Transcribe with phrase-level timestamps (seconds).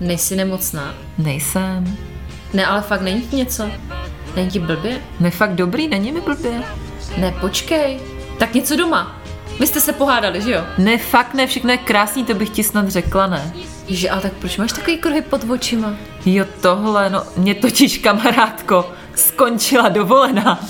[0.00, 0.94] Nejsi nemocná.
[1.18, 1.96] Nejsem.
[2.52, 3.70] Ne, ale fakt není ti něco.
[4.36, 5.00] Není ti blbě?
[5.20, 6.62] Ne, fakt dobrý, není mi blbě.
[7.16, 8.00] Ne, počkej.
[8.38, 9.16] Tak něco doma.
[9.60, 10.64] Vy jste se pohádali, že jo?
[10.78, 13.52] Ne, fakt ne, všechno je krásný, to bych ti snad řekla, ne?
[13.88, 15.94] Že, ale tak proč máš takový kruhy pod očima?
[16.26, 20.60] Jo, tohle, no, mě totiž, kamarádko, skončila dovolená.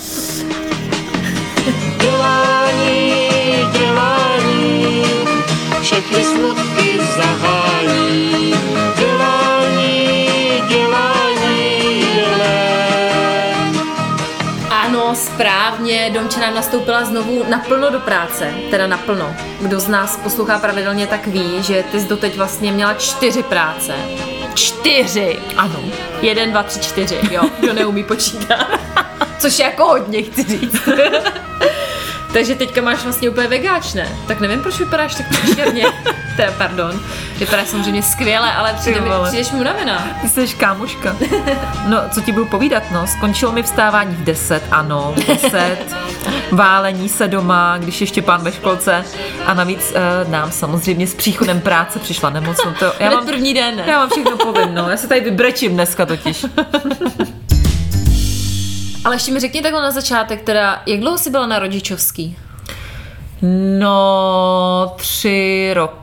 [2.01, 3.11] Dělání,
[3.79, 5.03] dělání,
[5.81, 7.60] všechny smutky zahání.
[16.13, 18.53] Domče nám nastoupila znovu naplno do práce.
[18.69, 19.35] Teda naplno.
[19.61, 23.93] Kdo z nás poslouchá pravidelně, tak ví, že ty jsi doteď vlastně měla čtyři práce.
[24.53, 25.39] Čtyři!
[25.57, 25.79] Ano.
[26.21, 27.41] Jeden, dva, tři, čtyři, jo.
[27.59, 28.67] Kdo neumí počítat.
[29.39, 30.81] Což je jako hodně, chci říct.
[32.33, 34.07] Takže teďka máš vlastně úplně vegáč, ne?
[34.27, 35.85] Tak nevím, proč vypadáš tak příšerně.
[36.35, 36.99] Teda, pardon.
[37.37, 40.07] Vypadáš samozřejmě skvěle, ale přijde mi, přijdeš mi unavená.
[40.21, 41.15] Ty jsi kámoška.
[41.87, 45.77] No, co ti budu povídat, no, skončilo mi vstávání v 10, ano, v 10.
[46.51, 49.05] Válení se doma, když ještě pán ve školce.
[49.45, 52.57] A navíc eh, nám samozřejmě s příchodem práce přišla nemoc.
[52.65, 53.83] No to, já mám, první den, ne?
[53.87, 54.89] já vám všechno povím, no.
[54.89, 56.45] Já se tady vybrečím dneska totiž.
[59.05, 62.37] Ale ještě mi řekni takhle na začátek, teda, jak dlouho jsi byla na rodičovský?
[63.79, 66.00] No, tři roky,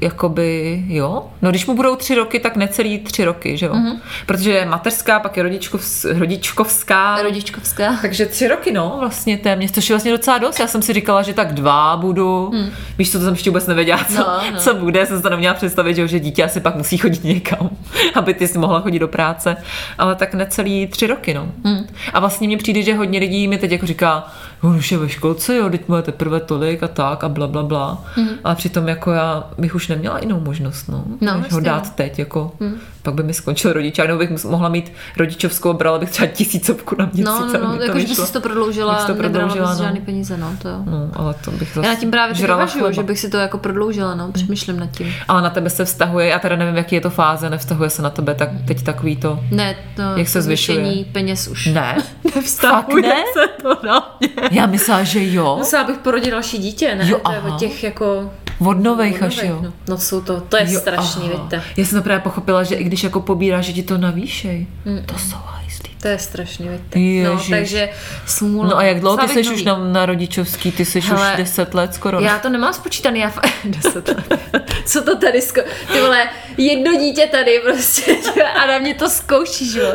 [0.00, 1.26] jakoby, jo.
[1.42, 3.72] No, když mu budou tři roky, tak necelý tři roky, že jo.
[3.74, 3.98] Mm-hmm.
[4.26, 7.22] Protože je mateřská, pak je rodičkovs, rodičkovská.
[7.22, 7.96] Rodičkovská.
[8.02, 10.60] Takže tři roky, no, vlastně téměř, což je vlastně docela dost.
[10.60, 12.50] Já jsem si říkala, že tak dva budu.
[12.54, 12.70] Hmm.
[12.98, 14.58] Víš co, to jsem ještě vůbec nevěděla, co, No, no.
[14.58, 15.06] co bude.
[15.06, 17.70] Jsem se to neměla představit, že, jo, že dítě asi pak musí chodit někam,
[18.14, 19.56] aby ty si mohla chodit do práce.
[19.98, 21.48] Ale tak necelý tři roky, no.
[21.64, 21.86] Hmm.
[22.12, 24.32] A vlastně mně přijde, že hodně lidí mi teď jako říká,
[24.62, 27.62] on už je ve školce, jo, teď má teprve tolik a tak a bla, bla,
[27.62, 28.04] bla.
[28.14, 28.28] Hmm.
[28.44, 31.04] Ale přitom jako já bych už neměla jinou možnost, no.
[31.20, 31.90] No, než ho jasně, dát no.
[31.94, 32.52] teď, jako.
[32.60, 32.78] Hmm.
[33.08, 37.04] Pak by mi skončil rodičák, nebo bych mohla mít rodičovskou, brala bych třeba tisícovku na
[37.06, 37.24] měsíc.
[37.24, 38.26] No, no, no, to jakože by vyšlo.
[38.26, 39.84] si to prodloužila, Bych to prodloužila, bys no.
[39.84, 40.82] žádný peníze, no, to jo.
[40.86, 42.90] No, ale to bych zase Já nad tím právě chleba.
[42.92, 45.12] že bych si to jako prodloužila, no, přemýšlím nad tím.
[45.28, 48.10] Ale na tebe se vztahuje, já teda nevím, jaký je to fáze, nevztahuje se na
[48.10, 49.40] tebe, tak teď takový to...
[49.50, 51.04] Ne, to Jak se zvyšuje?
[51.12, 51.66] peněz už.
[51.66, 51.96] Ne,
[52.36, 53.22] Nevztahuje ne?
[53.32, 54.28] se to na mě.
[54.50, 55.54] já myslela, že jo.
[55.58, 57.08] Musela bych porodit další dítě, ne?
[57.08, 57.58] Jo, to je aha.
[57.58, 58.30] těch jako...
[58.58, 59.58] Od nových až jo.
[59.62, 61.32] No, no jsou to, to je Jo, strašný, aha.
[61.32, 61.62] vidíte.
[61.76, 64.66] Já jsem to právě pochopila, že i když jako pobíráš, že ti to navýšej.
[65.06, 65.36] To jsou
[65.78, 65.96] hajzlí.
[66.02, 66.98] To je strašný, vidíte.
[67.30, 67.88] No, takže
[68.26, 68.68] smůla.
[68.68, 71.74] No a jak dlouho ty jsi už na, na rodičovský, ty jsi Hele, už 10
[71.74, 72.20] let skoro.
[72.20, 74.44] Já to nemám spočítaný, já fa- deset let.
[74.86, 75.60] Co to tady zko...
[75.92, 78.16] Ty vole, jedno dítě tady prostě
[78.62, 79.92] a na mě to zkoušíš, jo.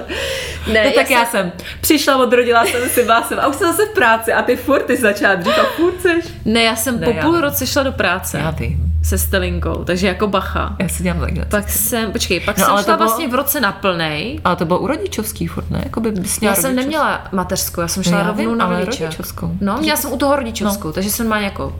[0.73, 1.51] Ne, No tak já jsem
[1.81, 4.83] přišla, odrodila jsem si, byla jsem a už jsem zase v práci a ty furt,
[4.83, 6.25] ty začala dřív a furt seš.
[6.45, 9.83] Ne, já jsem Ne, po já půl roce šla do práce Já ty, se Stelinkou,
[9.83, 10.75] takže jako bacha.
[10.79, 11.45] já si dělám takhle.
[11.45, 14.39] Pak jsem, počkej, pak No, jsem šla bylo- vlastně v roce na plnej.
[14.43, 15.81] Ale to bylo u rodičovský furt, ne?
[15.83, 16.85] Jakoby bys měla Já jsem rodičovský.
[16.97, 19.03] neměla mateřskou, já jsem šla já rovnou vím, na rodiče.
[19.05, 19.51] rodičovskou.
[19.61, 21.75] No, měla jsem u toho rodičovskou, takže jsem má jako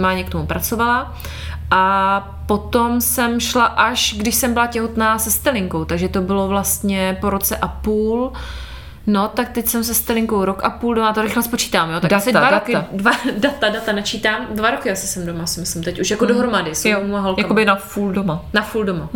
[0.00, 1.14] má k tomu pracovala.
[1.70, 7.16] A potom jsem šla až, když jsem byla těhotná se Stelinkou, takže to bylo vlastně
[7.20, 8.32] po roce a půl.
[9.06, 12.00] No, tak teď jsem se Stelinkou rok a půl doma, to rychle spočítám, jo.
[12.00, 12.58] Tak Data, asi dva data.
[12.58, 16.26] roky, dva, data, data načítám, dva roky asi jsem doma, si myslím teď, už jako
[16.26, 17.34] dohromady, s Jo, holkama.
[17.38, 18.44] jakoby na full doma.
[18.52, 19.10] Na full doma.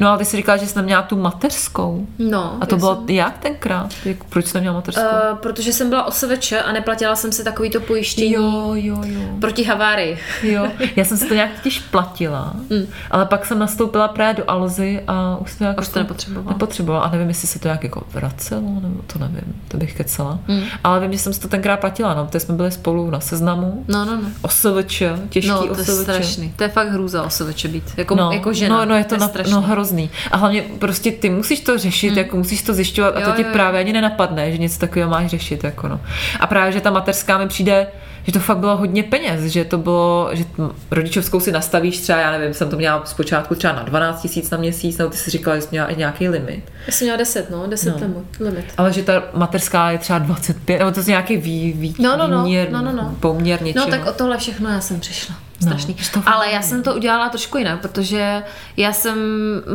[0.00, 2.06] No ale ty jsi říkala, že jsi neměla tu mateřskou.
[2.18, 3.88] No, A to bylo jsem- jak tenkrát?
[4.04, 5.02] Jak, proč jsi neměla mateřskou?
[5.02, 9.20] Uh, protože jsem byla OSVČ a neplatila jsem si takovýto pojištění jo, jo, jo.
[9.40, 10.18] proti havárii.
[10.42, 10.66] Jo,
[10.96, 12.86] já jsem si to nějak totiž platila, mm.
[13.10, 16.52] ale pak jsem nastoupila právě do Alzy a už jsem nějak Už to nepotřebovala.
[16.52, 17.04] nepotřebovala.
[17.04, 20.38] A nevím, jestli se to nějak jako vracelo, nebo to nevím, to bych kecala.
[20.48, 20.62] Mm.
[20.84, 23.84] Ale vím, že jsem si to tenkrát platila, no, protože jsme byli spolu na seznamu.
[23.88, 24.22] No, no, no.
[24.42, 25.88] OSVČ, těžký No, to je OSVČ.
[26.02, 26.52] strašný.
[26.56, 27.84] To je fakt hrůza OSVČ být.
[27.96, 28.76] Jako, No, jako žena.
[28.78, 29.52] no, no, je to, na, strašný.
[29.52, 30.10] no, hrozný.
[30.30, 32.18] A hlavně prostě ty musíš to řešit, mm.
[32.18, 33.52] jako musíš to zjišťovat a Jo, to ti jo, jo.
[33.52, 35.64] právě ani nenapadne, že něco takového máš řešit.
[35.64, 36.00] Jako no.
[36.40, 37.86] A právě, že ta mateřská mi přijde,
[38.26, 40.44] že to fakt bylo hodně peněz, že to bylo, že
[40.90, 44.58] rodičovskou si nastavíš třeba, já nevím, jsem to měla zpočátku třeba na 12 tisíc na
[44.58, 46.62] měsíc, nebo ty si říkala, že jsi měla i nějaký limit.
[46.86, 48.08] Já jsem měla 10, no, 10 No.
[48.08, 48.46] no.
[48.46, 48.64] limit.
[48.78, 52.26] Ale že ta mateřská je třeba 25, nebo to je nějaký vý, vý, No, no,
[52.28, 53.16] no, výměr, no, no, no.
[53.20, 53.84] poměr něčeho.
[53.84, 55.34] No tak o tohle všechno já jsem přišla.
[55.62, 55.96] Strašný.
[55.98, 58.42] že to Ale já jsem to udělala trošku jinak, protože
[58.76, 59.18] já jsem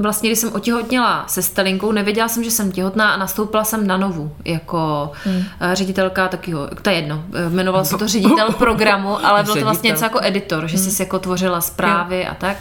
[0.01, 3.98] vlastně, když jsem otěhotněla se Stelinkou, nevěděla jsem, že jsem těhotná a nastoupila jsem na
[3.98, 5.44] novu jako hmm.
[5.74, 9.89] ředitelka takového, to je jedno, eh, jmenovalo se to ředitel programu, ale bylo to vlastně
[9.89, 12.57] něco jako editor, že jsi jako tvořila zprávy a tak.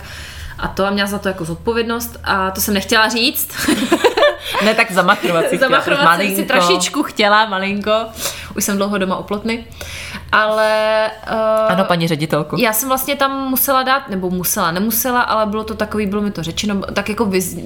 [0.58, 3.50] A to a měla za to jako zodpovědnost a to jsem nechtěla říct.
[4.64, 7.92] Ne, tak zamachrovat si chtěla, Zamachrovat jsem si trošičku chtěla, malinko.
[8.56, 9.64] Už jsem dlouho doma u plotny.
[10.32, 11.10] Ale...
[11.32, 12.56] Uh, Ano, paní ředitelko.
[12.58, 16.30] já jsem vlastně tam musela dát, nebo musela, nemusela, ale bylo to takový, bylo mi
[16.30, 17.56] to řečeno, tak jako vyz,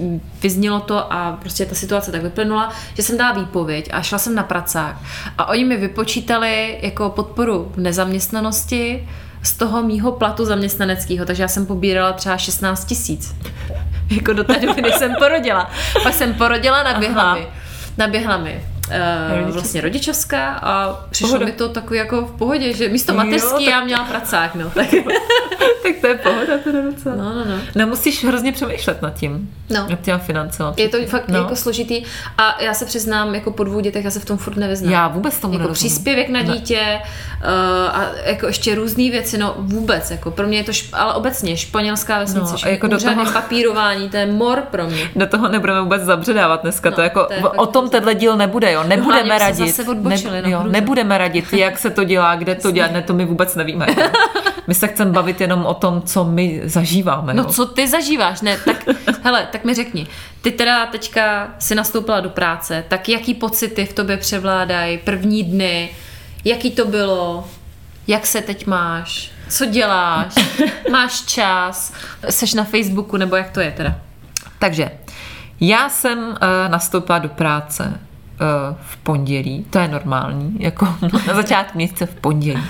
[0.42, 4.34] vyznělo to a prostě ta situace tak vyplynula, že jsem dala výpověď a šla jsem
[4.34, 4.96] na pracák.
[5.38, 9.08] A oni mi vypočítali jako podporu v nezaměstnanosti
[9.42, 13.34] z toho mýho platu zaměstnaneckého, takže já jsem pobírala třeba 16 tisíc.
[14.10, 15.70] jako do té doby, než jsem porodila.
[16.02, 17.34] Pak jsem porodila, naběhla Aha.
[17.34, 17.46] mi.
[17.98, 18.69] Naběhla mi
[19.44, 21.46] Uh, vlastně rodičovská a přišlo Pohoda.
[21.46, 24.70] mi to takový jako v pohodě, že místo mateřský tak- já měla pracák, no.
[24.70, 24.86] Tak,
[25.82, 27.16] tak to je pohoda teda docela.
[27.16, 27.54] no, no, no.
[27.74, 29.54] No musíš hrozně přemýšlet nad tím.
[29.70, 29.86] No.
[29.90, 30.74] Nad těma financema.
[30.76, 31.38] Je to fakt No.
[31.38, 32.02] jako složitý
[32.38, 34.92] a já se přiznám, jako po dvou dětech já se v tom furt nevyznám.
[34.92, 35.90] Já vůbec tomu jako nerozumím.
[35.90, 36.46] příspěvek na Ne.
[36.54, 36.80] dítě
[37.44, 37.48] uh,
[37.96, 41.56] a jako ještě různé věci, no vůbec, jako pro mě je to, šp- ale obecně
[41.56, 45.10] španělská vesnice, No, jako do toho- papírování, to je mor pro mě.
[45.16, 46.90] Do toho nebudeme vůbec zabředávat dneska.
[46.90, 48.79] No, to jako, to o tom tenhle díl nebude, jo.
[48.86, 49.76] Hlavně Nebudeme jsme radit.
[49.76, 53.14] zase odbočili, no, jo, nebudeme radit, jak se to dělá, kde to dělat, ne, to
[53.14, 53.86] my vůbec nevíme.
[53.88, 54.10] jo.
[54.66, 57.34] My se chceme bavit jenom o tom, co my zažíváme.
[57.34, 57.48] No jo.
[57.48, 58.40] co ty zažíváš?
[58.40, 58.84] Ne, tak
[59.22, 60.06] hele, tak mi řekni,
[60.42, 65.90] ty teda teďka si nastoupila do práce, tak jaký pocity v tobě převládají první dny,
[66.44, 67.48] jaký to bylo,
[68.06, 70.34] jak se teď máš, co děláš,
[70.90, 71.92] máš čas,
[72.30, 73.94] seš na Facebooku, nebo jak to je teda?
[74.58, 74.90] Takže
[75.60, 76.34] já jsem uh,
[76.68, 78.00] nastoupila do práce
[78.82, 80.88] v pondělí, to je normální, jako
[81.26, 82.62] na začátku měsíce v pondělí.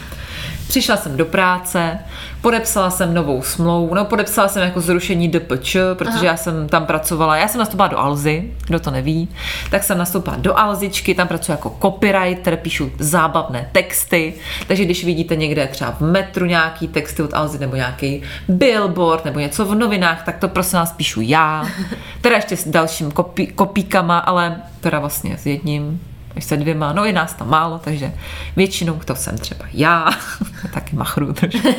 [0.71, 1.99] Přišla jsem do práce,
[2.41, 6.25] podepsala jsem novou smlouvu, no podepsala jsem jako zrušení DPČ, protože Aha.
[6.25, 9.29] já jsem tam pracovala, já jsem nastoupila do Alzy, kdo to neví,
[9.71, 14.35] tak jsem nastoupila do Alzičky, tam pracuji jako copywriter, píšu zábavné texty,
[14.67, 19.39] takže když vidíte někde třeba v metru nějaký texty od Alzy nebo nějaký billboard nebo
[19.39, 21.67] něco v novinách, tak to prosím vás píšu já,
[22.21, 26.01] teda ještě s dalším kopí, kopíkama, ale teda vlastně s jedním
[26.37, 28.13] až se dvěma, no je nás tam málo, takže
[28.57, 30.11] většinou to jsem třeba já,
[30.75, 31.69] taky machru trošku.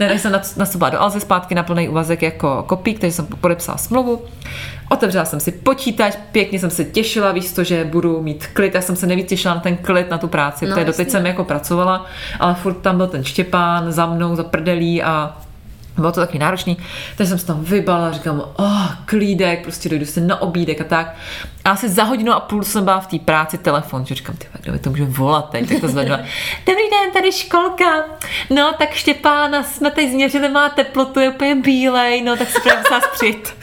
[0.00, 3.26] Ne, než jsem nas- nastoupila do Alzy zpátky na plný úvazek jako kopík, takže jsem
[3.26, 4.22] podepsala smlouvu.
[4.90, 8.80] Otevřela jsem si počítač, pěkně jsem se těšila, víš to, že budu mít klid, já
[8.80, 11.44] jsem se nejvíc těšila na ten klid, na tu práci, No, protože doteď jsem jako
[11.44, 12.06] pracovala,
[12.40, 15.36] ale furt tam byl ten Štěpán za mnou, za prdelí a
[15.98, 16.76] bylo to taky náročný,
[17.16, 21.14] takže jsem se tam vybala, říkám, oh, klídek, prostě dojdu si na obídek a tak.
[21.64, 24.46] A asi za hodinu a půl jsem byla v té práci telefon, že říkám, ty,
[24.60, 26.14] kdo mi to může volat teď, tak to zvednu.
[26.14, 26.16] a,
[26.66, 28.04] Dobrý den, tady školka.
[28.50, 32.82] No, tak Štěpána, jsme teď změřili, má teplotu, je úplně bílej, no, tak si právě
[32.90, 33.48] vás přijít.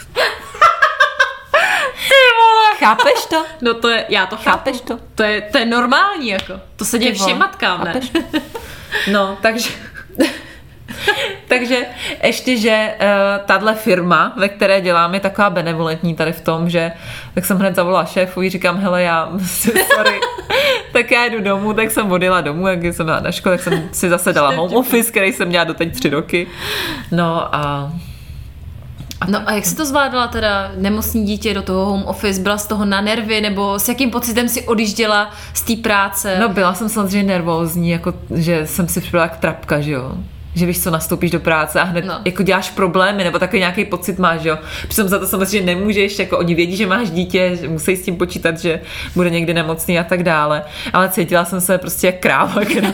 [2.07, 2.77] Ty vole.
[2.79, 3.45] Chápeš to?
[3.61, 4.87] No to je, já to Chápeš chápu.
[4.87, 4.99] to?
[5.15, 6.53] To je, to je normální, jako.
[6.75, 7.93] To se děje všem matkám, ne?
[7.93, 8.11] Chápeš?
[9.11, 9.69] No, takže...
[11.57, 11.85] takže
[12.23, 16.91] ještě, že uh, tahle firma, ve které dělám, je taková benevolentní tady v tom, že
[17.33, 19.29] tak jsem hned zavolala šéfovi, říkám, hele, já,
[19.95, 20.19] sorry,
[20.93, 23.89] tak já jdu domů, tak jsem odjela domů, jak jsem byla na škole, tak jsem
[23.91, 26.47] si zase dala home office, který jsem měla doteď tři roky.
[27.11, 27.91] No a
[29.27, 32.67] No a jak jsi to zvládala teda, nemocní dítě do toho home office, byla z
[32.67, 36.37] toho na nervy, nebo s jakým pocitem si odjížděla z té práce?
[36.39, 40.17] No byla jsem samozřejmě nervózní, jako, že jsem si připadala jak trapka, že jo.
[40.55, 42.21] Že víš co, nastoupíš do práce a hned no.
[42.25, 44.57] Jako děláš problémy, nebo takový nějaký pocit máš, že jo.
[44.87, 48.15] Přitom za to samozřejmě nemůžeš, jako oni vědí, že máš dítě, že musí s tím
[48.15, 48.79] počítat, že
[49.15, 50.63] bude někdy nemocný a tak dále.
[50.93, 52.93] Ale cítila jsem se prostě jak kráva, která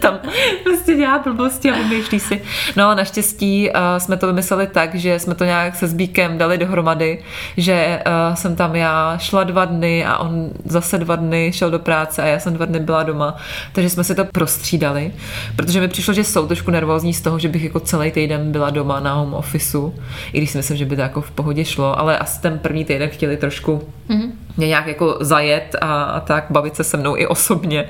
[0.00, 0.18] tam
[0.64, 2.42] prostě dělá blbosti a vymýšlí si.
[2.76, 7.18] No naštěstí uh, jsme to vymysleli tak, že jsme to nějak se Zbíkem dali dohromady,
[7.56, 11.78] že uh, jsem tam já šla dva dny a on zase dva dny šel do
[11.78, 13.36] práce a já jsem dva dny byla doma.
[13.72, 15.12] Takže jsme si to prostřídali,
[15.56, 18.70] protože mi přišlo, že jsou trošku nervózní z toho, že bych jako celý týden byla
[18.70, 19.94] doma na home officeu,
[20.32, 22.84] i když si myslím, že by to jako v pohodě šlo, ale asi ten první
[22.84, 24.30] týden chtěli trošku mm-hmm.
[24.56, 27.84] mě nějak jako zajet a, a tak bavit se se mnou i osobně.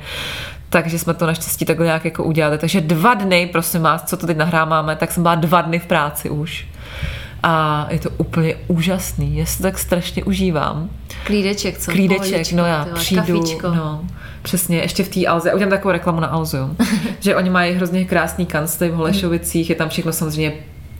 [0.70, 2.58] Takže jsme to naštěstí takhle nějak jako udělali.
[2.58, 5.86] Takže dva dny, prosím vás, co to teď nahráváme, tak jsem byla dva dny v
[5.86, 6.66] práci už.
[7.48, 10.90] A je to úplně úžasný, já si to tak strašně užívám.
[11.24, 11.90] Klídeček, co?
[11.90, 13.68] Klídeček, Pohodička, no já ty vole, přijdu, Kafíčko.
[13.68, 14.04] no,
[14.42, 16.76] přesně, ještě v té Alze, udělám takovou reklamu na Alzu,
[17.20, 20.52] že oni mají hrozně krásný kancly v Holešovicích, je tam všechno samozřejmě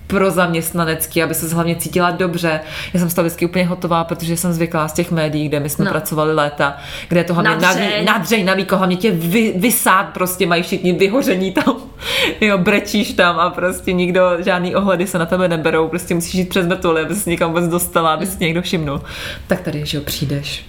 [0.07, 2.61] pro zaměstnanecký, aby se hlavně cítila dobře.
[2.95, 5.69] Já jsem z toho vždycky úplně hotová, protože jsem zvyklá z těch médií, kde my
[5.69, 5.91] jsme no.
[5.91, 6.77] Pracovali léta,
[7.09, 10.93] kde je to hlavně nadřeň, nadřeň na výko, hlavně tě vy, vysát prostě, mají všichni
[10.93, 11.77] vyhoření tam.
[12.41, 16.49] jo, brečíš tam a prostě nikdo, žádný ohledy se na tebe neberou, prostě musíš jít
[16.49, 19.01] přes mrtvoly, aby se někam vůbec dostala, aby si někdo všimnul.
[19.47, 20.67] Tak tady, že jo, přijdeš,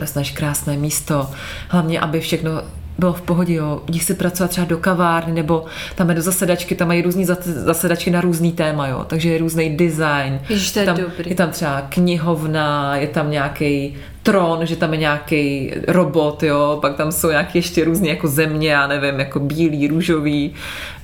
[0.00, 1.30] dostaneš krásné místo,
[1.68, 2.50] hlavně, aby všechno
[2.98, 3.82] bylo v pohodě, jo.
[3.88, 8.10] Jdi si pracovat třeba do kavárny, nebo tam je do zasedačky, tam mají zase- zasedačky
[8.10, 9.04] na různý téma, jo.
[9.06, 10.40] Takže je různý design.
[10.48, 11.30] Ježiš, to je tam, dobrý.
[11.30, 16.96] je tam třeba knihovna, je tam nějaký tron, že tam je nějaký robot, jo, pak
[16.96, 20.54] tam jsou nějaké ještě různé jako země, já nevím, jako bílý, růžový,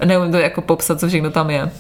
[0.05, 1.71] nevím to jako popsat, co všechno tam je.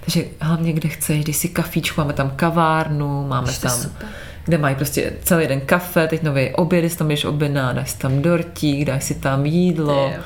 [0.00, 4.08] Takže hlavně kde chceš, když si kafíčku, máme tam kavárnu, máme Ježiš, tam super.
[4.46, 7.98] Kde mají prostě celý den kafe, teď nový oběd, jestli tam jdeš objednat, dáš si
[7.98, 10.10] tam dortík, dáš si tam jídlo.
[10.14, 10.22] Jo.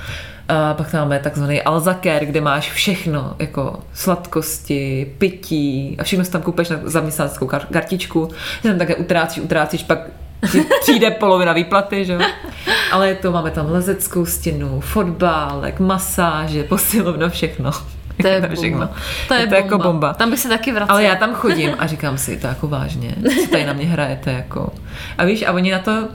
[0.49, 6.31] A pak tam máme takzvaný alzaker, kde máš všechno, jako sladkosti, pití a všechno si
[6.31, 8.29] tam koupeš na zaměstnaneckou kar- kartičku,
[8.63, 9.99] že tam také utrácíš, utrácíš, pak
[10.53, 12.21] ti přijde polovina výplaty, že jo.
[12.93, 17.71] Ale je to, máme tam lezeckou stěnu, fotbálek, masáže, posilovna, všechno.
[18.23, 18.79] To je Jako všechno.
[18.79, 18.95] bomba.
[19.29, 20.13] To je, je to jako bomba.
[20.15, 20.99] Tam bych se taky vracela.
[20.99, 24.33] Ale já tam chodím a říkám si, to jako vážně, co tady na mě hrajete,
[24.33, 24.73] jako.
[25.19, 26.09] A víš, a oni na to,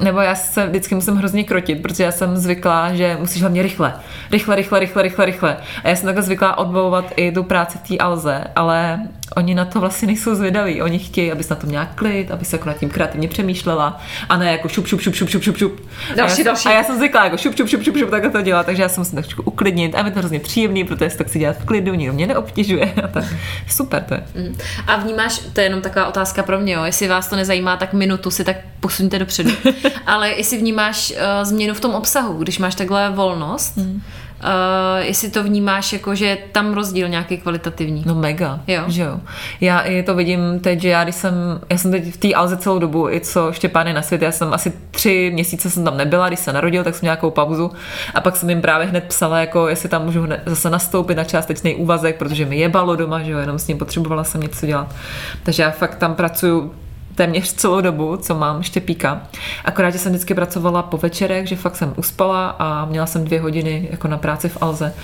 [0.00, 3.94] nebo já se vždycky musím hrozně krotit, protože já jsem zvyklá, že musíš hlavně rychle.
[4.32, 5.56] Rychle, rychle, rychle, rychle, rychle.
[5.84, 9.00] A já jsem takhle zvyklá odbavovat i tu práci v té alze, ale
[9.36, 10.82] oni na to vlastně nejsou zvědaví.
[10.82, 14.36] Oni chtějí, abys na tom měla klid, aby se jako nad tím kreativně přemýšlela a
[14.36, 15.80] ne jako šup, šup, šup, šup, šup, šup, šup.
[16.16, 16.68] Další, a, já jsem, další.
[16.68, 18.88] a já jsem zvyklá jako šup, šup, šup, šup, šup, takhle to dělat, takže já
[18.88, 21.64] se musím trošku uklidnit a je to hrozně příjemný, protože si to chci dělat v
[21.64, 23.24] klidu, nikdo mě neobtěžuje a tak.
[23.68, 24.24] Super to je.
[24.34, 24.58] Mm.
[24.86, 26.84] A vnímáš, to je jenom taková otázka pro mě, jo.
[26.84, 29.50] jestli vás to nezajímá, tak minutu si tak posuňte dopředu.
[30.06, 34.02] Ale jestli vnímáš uh, změnu v tom obsahu, když máš takhle volnost, mm.
[34.44, 38.02] Uh, jestli to vnímáš jako, že je tam rozdíl nějaký kvalitativní.
[38.06, 38.82] No mega, Jo.
[38.88, 39.20] že jo.
[39.60, 41.34] Já i to vidím teď, že já když jsem,
[41.70, 44.32] já jsem teď v té Alze celou dobu, i co Štěpán je na svět, já
[44.32, 47.70] jsem asi tři měsíce jsem tam nebyla, když se narodil, tak jsem měla nějakou pauzu
[48.14, 51.24] a pak jsem jim právě hned psala, jako jestli tam můžu hned zase nastoupit na
[51.24, 54.94] částečný úvazek, protože mi jebalo doma, že jo, jenom s ním potřebovala jsem něco dělat.
[55.42, 56.74] Takže já fakt tam pracuju
[57.14, 59.22] téměř celou dobu, co mám štěpíka.
[59.64, 63.40] Akorát, že jsem vždycky pracovala po večerech, že fakt jsem uspala a měla jsem dvě
[63.40, 64.94] hodiny jako na práci v Alze.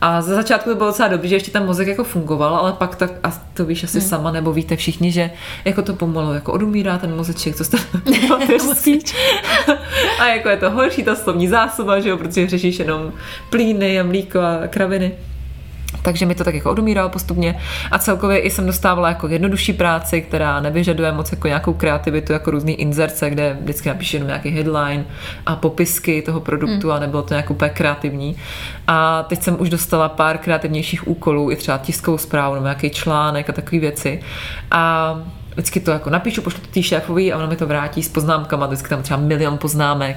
[0.00, 2.96] A za začátku to bylo docela dobrý, že ještě ten mozek jako fungoval, ale pak
[2.96, 4.08] tak, a to víš asi hmm.
[4.08, 5.30] sama, nebo víte všichni, že
[5.64, 7.76] jako to pomalu jako odumírá ten mozeček, co jste
[10.20, 13.12] A jako je to horší ta slovní zásoba, že jo, protože řešíš jenom
[13.50, 15.12] plíny a mlíko a kraviny.
[16.04, 20.22] Takže mi to tak jako odumíralo postupně a celkově i jsem dostávala jako jednodušší práci,
[20.22, 25.04] která nevyžaduje moc jako nějakou kreativitu, jako různý inzerce, kde vždycky napíšu jenom nějaký headline
[25.46, 28.36] a popisky toho produktu a nebylo to nějak úplně kreativní.
[28.86, 33.50] A teď jsem už dostala pár kreativnějších úkolů, i třeba tiskovou zprávu nebo nějaký článek
[33.50, 34.20] a takové věci.
[34.70, 35.14] A
[35.54, 38.66] vždycky to jako napíšu, pošlu to té šéfovi a ona mi to vrátí s poznámkama,
[38.66, 40.16] vždycky tam třeba milion poznámek,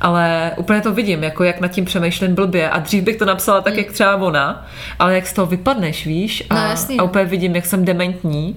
[0.00, 2.70] ale úplně to vidím, jako jak nad tím přemýšlím blbě.
[2.70, 4.66] A dřív bych to napsala tak, jak třeba ona,
[4.98, 6.98] ale jak z toho vypadneš, víš, a, No, jasný.
[6.98, 8.56] a úplně vidím, jak jsem dementní.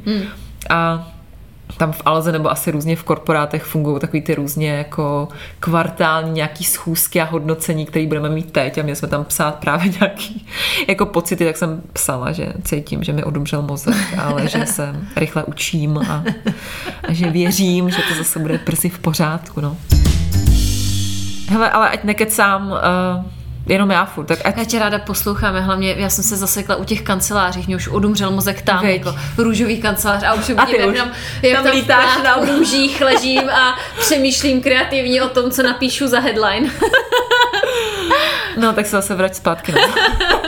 [0.69, 1.07] A
[1.77, 5.27] tam v Alze nebo asi různě v korporátech fungují takový ty různě jako
[5.59, 9.91] kvartální nějaký schůzky a hodnocení, které budeme mít teď a měli jsme tam psát právě
[9.99, 10.47] nějaký
[10.87, 15.43] jako pocity, tak jsem psala, že cítím, že mi odumřel mozek, ale že se rychle
[15.43, 16.23] učím a,
[17.07, 19.77] a že věřím, že to zase bude brzy v pořádku, no.
[21.49, 23.40] Hele, ale ať nekecám, uh,
[23.71, 26.83] jenom já furt, tak ať Já tě ráda posloucháme, hlavně já jsem se zasekla u
[26.83, 28.97] těch kancelářích, mě už odumřel mozek tam, Veď.
[28.97, 31.11] jako růžový kancelář a už A ty už tam,
[31.41, 36.19] jak tam tam, lítáš na- růžích ležím a přemýšlím kreativně o tom, co napíšu za
[36.19, 36.69] headline.
[38.57, 39.71] No, tak se zase vrať zpátky.
[39.71, 39.79] No.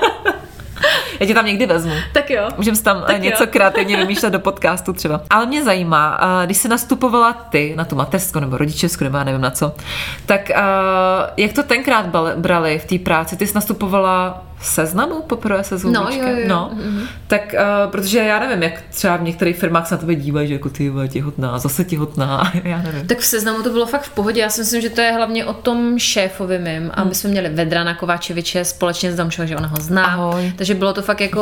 [1.20, 1.92] Já tě tam někdy vezmu.
[2.14, 2.50] tak jo.
[2.58, 3.50] Můžeme si tam Tak tak něco jo.
[3.52, 5.22] kreativně vymýšlet do podcastu třeba.
[5.30, 9.24] Ale mě zajímá, eh, když jsi nastupovala ty na tu mateřskou nebo rodičovskou, nebo já
[9.24, 9.76] nevím na co,
[10.26, 10.56] tak eh,
[11.38, 12.06] jak to tenkrát
[12.36, 13.38] brali v té práci?
[13.38, 16.30] Ty jsi nastupovala seznamu poprvé se No, Zoubičkem?
[16.30, 16.46] jo, jo.
[16.48, 16.72] no.
[17.28, 17.56] Tak,
[17.86, 20.70] uh, protože já nevím, jak třeba v některých firmách se na tebe dívají, že jako
[20.70, 23.08] ty těhotná, zase těhotná, já nevím.
[23.08, 24.42] Tak v seznamu to bylo fakt v pohodě.
[24.42, 26.92] Já si myslím, že to je hlavně o tom šéfovi mým.
[26.94, 30.06] A my jsme měli Vedrana Kováčeviče společně s Damčou, že ona ho zná.
[30.06, 30.54] Ahoj.
[30.56, 31.42] Takže bylo to fakt jako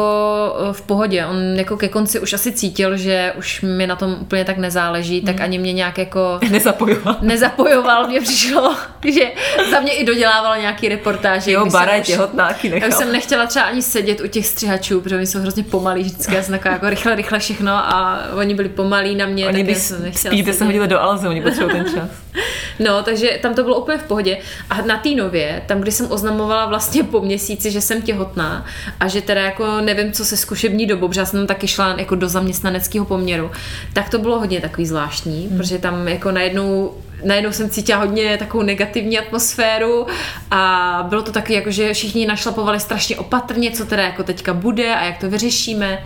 [0.69, 1.25] eh, v pohodě.
[1.25, 5.21] On jako ke konci už asi cítil, že už mi na tom úplně tak nezáleží,
[5.21, 7.17] tak ani mě nějak jako Nezapojovala.
[7.21, 8.07] nezapojoval.
[8.07, 8.75] Mně přišlo,
[9.13, 9.25] že
[9.71, 11.51] za mě i dodělával nějaký reportáže.
[11.51, 12.91] Jo, jsem Bara těhotná, já nechal.
[13.11, 16.35] Jsem nechtěla třeba ani sedět u těch střihačů, protože oni jsou hrozně pomalí vždycky.
[16.35, 19.47] Já jsem taková jako rychle, rychle všechno a oni byli pomalí na mě.
[19.47, 22.09] Oni já jsem spíte se hodili do Alze, oni potřebují ten čas.
[22.79, 24.37] No, takže tam to bylo úplně v pohodě.
[24.69, 28.65] A na té nově, tam, kdy jsem oznamovala vlastně po měsíci, že jsem těhotná
[28.99, 31.95] a že teda jako nevím, co se zkušební dobou, protože já jsem tam taky šla
[31.97, 33.51] jako do zaměstnaneckého poměru,
[33.93, 35.57] tak to bylo hodně takový zvláštní, hmm.
[35.57, 40.07] protože tam jako najednou najednou jsem cítila hodně takovou negativní atmosféru
[40.51, 44.95] a bylo to taky jako, že všichni našlapovali strašně opatrně, co teda jako teďka bude
[44.95, 46.03] a jak to vyřešíme.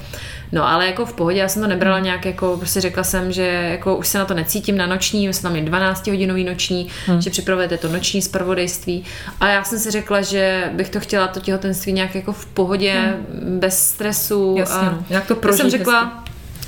[0.52, 3.42] No ale jako v pohodě, já jsem to nebrala nějak jako, prostě řekla jsem, že
[3.72, 6.88] jako už se na to necítím na noční, my jsme tam měli 12 hodinový noční,
[7.06, 7.22] hmm.
[7.22, 9.04] že připravujete to noční zpravodajství
[9.40, 12.94] a já jsem si řekla, že bych to chtěla to těhotenství nějak jako v pohodě,
[12.94, 13.60] hmm.
[13.60, 14.56] bez stresu.
[14.58, 15.06] Jasně, a no.
[15.10, 16.25] Jak to já prožít jsem řekla,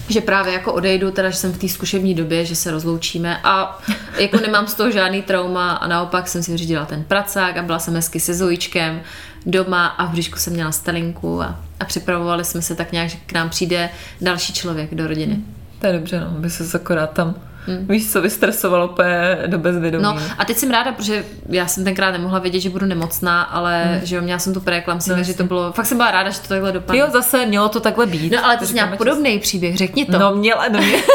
[0.10, 3.80] že právě jako odejdu, teda, že jsem v té zkušební době, že se rozloučíme a
[4.20, 7.80] jako nemám z toho žádný trauma a naopak jsem si vyřídila ten pracák a byla
[7.80, 9.02] jsem hezky se Zojičkem
[9.46, 13.18] doma a v bříšku jsem měla stelinku a, a připravovali jsme se tak nějak, že
[13.26, 13.90] k nám přijde
[14.22, 15.40] další člověk do rodiny.
[15.80, 17.36] To je dobře, no, aby se akorát tam,
[17.68, 17.88] hmm.
[17.90, 20.04] víš co, vystresovalo úplně do bezvědomí.
[20.04, 23.84] No a teď jsem ráda, protože já jsem tenkrát nemohla vědět, že budu nemocná, ale
[23.84, 24.06] hmm.
[24.06, 26.40] že jo, měla jsem tu preeklamsi, No, takže to bylo, fakt jsem byla ráda, že
[26.40, 27.02] to takhle dopadlo.
[27.02, 28.34] Jo, zase mělo to takhle být.
[28.34, 30.20] No ale jsi říkáme nějak podobný příběh, řekni to.
[30.20, 30.98] No měla, no mě...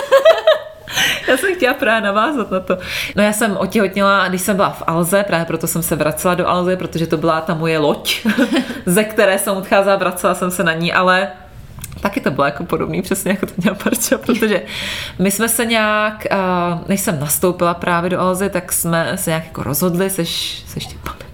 [1.28, 2.78] Já jsem chtěla právě navázat na to.
[3.16, 6.48] No já jsem otěhotněla, když jsem byla v Alze, právě proto jsem se vracela do
[6.48, 8.26] Alze, protože to byla ta moje loď,
[8.86, 11.28] ze které jsem odcházela, vracela jsem se na ní, ale
[12.02, 14.62] taky to bylo jako podobný, přesně jako to měla Parča, protože
[15.18, 16.36] my jsme se nějak, eh,
[16.88, 20.24] než jsem nastoupila právě do Alzy, tak jsme se nějak jako rozhodli se,
[20.66, 21.28] se Štěpánem,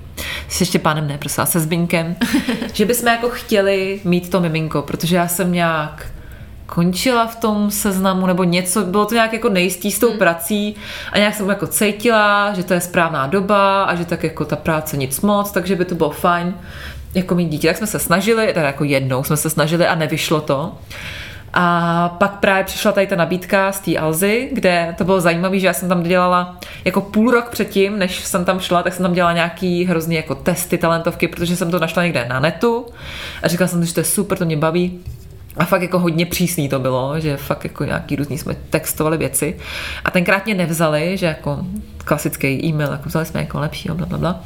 [0.48, 2.16] se Štěpánem ne, prosím, se Zbyňkem,
[2.72, 6.06] že bychom jako chtěli mít to miminko, protože já jsem nějak
[6.66, 10.76] končila v tom seznamu nebo něco, bylo to nějak jako nejistý s tou prací
[11.12, 14.56] a nějak jsem jako cítila, že to je správná doba a že tak jako ta
[14.56, 16.54] práce nic moc, takže by to bylo fajn
[17.14, 17.68] jako mít dítě.
[17.68, 20.78] Tak jsme se snažili, teda jako jednou jsme se snažili a nevyšlo to.
[21.54, 25.66] A pak právě přišla tady ta nabídka z té Alzy, kde to bylo zajímavé, že
[25.66, 29.12] já jsem tam dělala jako půl rok předtím, než jsem tam šla, tak jsem tam
[29.12, 32.86] dělala nějaký hrozný jako testy, talentovky, protože jsem to našla někde na netu
[33.42, 35.00] a říkala jsem že to je super, to mě baví.
[35.56, 39.56] A fakt jako hodně přísný to bylo, že fakt jako nějaký různý jsme textovali věci.
[40.04, 41.58] A tenkrát mě nevzali, že jako
[42.08, 44.40] klasický e-mail, jako vzali jsme jako lepšího, bla, bla, bla.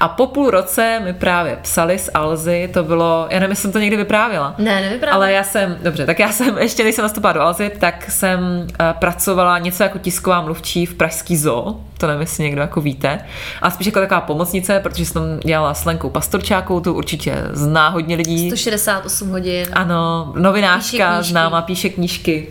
[0.00, 3.72] A po půl roce mi právě psali z Alzy, to bylo, já nevím, jestli jsem
[3.72, 4.54] to někdy vyprávěla.
[4.58, 5.14] Ne, nevyprávěla.
[5.14, 8.40] Ale já jsem, dobře, tak já jsem, ještě než jsem nastoupila do Alzy, tak jsem
[8.40, 8.66] uh,
[8.98, 13.20] pracovala něco jako tisková mluvčí v Pražský zoo, to nevím, jestli někdo jako víte,
[13.62, 17.88] a spíš jako taková pomocnice, protože jsem tam dělala s Lenkou Pastorčákou, tu určitě zná
[17.88, 18.50] hodně lidí.
[18.50, 19.66] 168 hodin.
[19.72, 21.30] Ano, Píše novinářka, knížky.
[21.30, 22.48] známá, píše knížky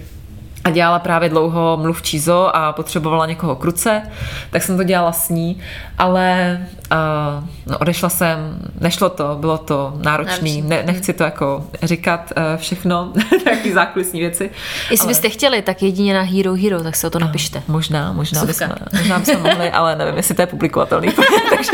[0.68, 4.02] a dělala právě dlouho mluvčí zo a potřebovala někoho kruce,
[4.50, 5.60] tak jsem to dělala s ní,
[5.98, 6.58] ale
[6.92, 8.38] uh, no, odešla jsem,
[8.82, 10.62] nešlo to, bylo to náročný, Náročný.
[10.62, 14.50] ne, nechci to jako říkat uh, všechno, taky zákulisní věci.
[14.92, 17.64] Jestli ale- byste chtěli, tak jedině na Hero Hero, tak se o to napište.
[17.68, 18.66] Možná, možná Vsuvka.
[18.68, 21.10] bychom, možná bychom mohli, ale nevím, jestli to je publikovatelný,
[21.56, 21.72] takže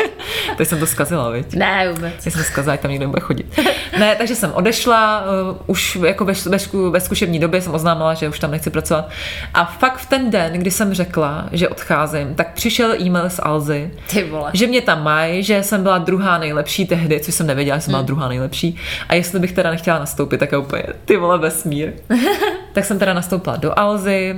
[0.57, 1.53] teď jsem to zkazila, viď?
[1.55, 2.25] Ne, vůbec.
[2.25, 3.59] Já jsem zkazala, ať tam nikdo nebude chodit.
[3.99, 8.13] Ne, takže jsem odešla, uh, už jako ve, ve, zku- ve zkušební době jsem oznámila,
[8.13, 9.09] že už tam nechci pracovat.
[9.53, 13.91] A fakt v ten den, kdy jsem řekla, že odcházím, tak přišel e-mail z Alzy,
[14.09, 14.51] Ty vole.
[14.53, 17.91] že mě tam mají, že jsem byla druhá nejlepší tehdy, což jsem nevěděla, že jsem
[17.91, 18.07] byla Hmm.
[18.07, 18.75] druhá nejlepší.
[19.09, 21.91] A jestli bych teda nechtěla nastoupit, tak je úplně ty vole vesmír.
[22.73, 24.35] tak jsem teda nastoupila do Alzy,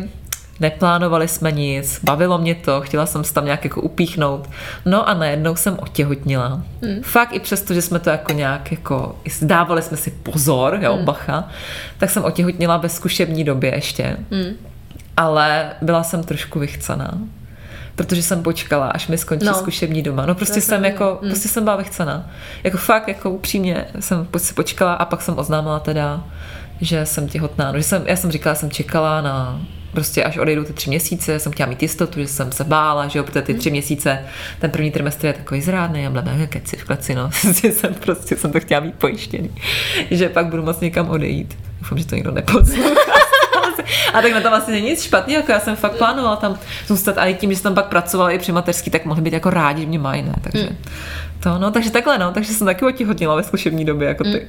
[0.60, 4.50] neplánovali jsme nic, bavilo mě to, chtěla jsem se tam nějak jako upíchnout.
[4.86, 6.62] No a najednou jsem otěhotnila.
[6.82, 7.02] Hmm.
[7.04, 11.06] Fakt i přesto, že jsme to jako nějak jako, dávali jsme si pozor, jo, hmm.
[11.06, 11.50] bacha,
[11.98, 14.18] tak jsem otěhotnila ve zkušební době ještě.
[14.32, 14.54] Hmm.
[15.18, 17.18] Ale byla jsem trošku vychcaná.
[17.96, 19.54] Protože jsem počkala, až mi skončí No.
[19.54, 20.26] zkušební doma.
[20.26, 21.30] No prostě jsem jako, mm.
[21.30, 22.30] prostě jsem byla vychcená.
[22.64, 26.24] Jako fakt, jako upřímně jsem si počkala a pak jsem oznámila teda,
[26.82, 27.72] že jsem těhotná.
[27.72, 29.62] No, že jsem, já jsem říkala, jsem čekala na
[29.96, 33.20] prostě až odejdou ty tři měsíce, jsem chtěla mít jistotu, že jsem se bála, že
[33.20, 34.20] jo, protože ty tři měsíce,
[34.60, 37.30] ten první trimestr je takový zrádný a bla, keci v kleci, no,
[37.62, 39.50] že jsem prostě jsem to chtěla mít pojištěný,
[40.12, 41.58] že pak budu moc někam odejít.
[41.80, 43.12] Doufám, že to nikdo neposlouchá.
[44.14, 46.58] A tak na tom asi není nic špatného, jako já jsem fakt plánovala tam
[46.88, 49.34] zůstat a i tím, že jsem tam pak pracovala i při mateřský, tak mohli být
[49.34, 50.34] jako rádi, že mě mají, ne?
[50.42, 50.70] Takže
[51.40, 54.48] to, no, takže takhle, no, takže jsem taky otěhotnila ve zkušební době, jako ty.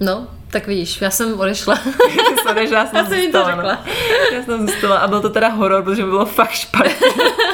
[0.00, 1.74] No, tak vidíš, já jsem odešla.
[2.48, 3.72] Ty než já jsem Já jsem jim to zůstala, řekla.
[3.72, 3.92] No.
[4.36, 6.94] Já jsem zůstala a byl to teda horor, protože mi bylo fakt špatně.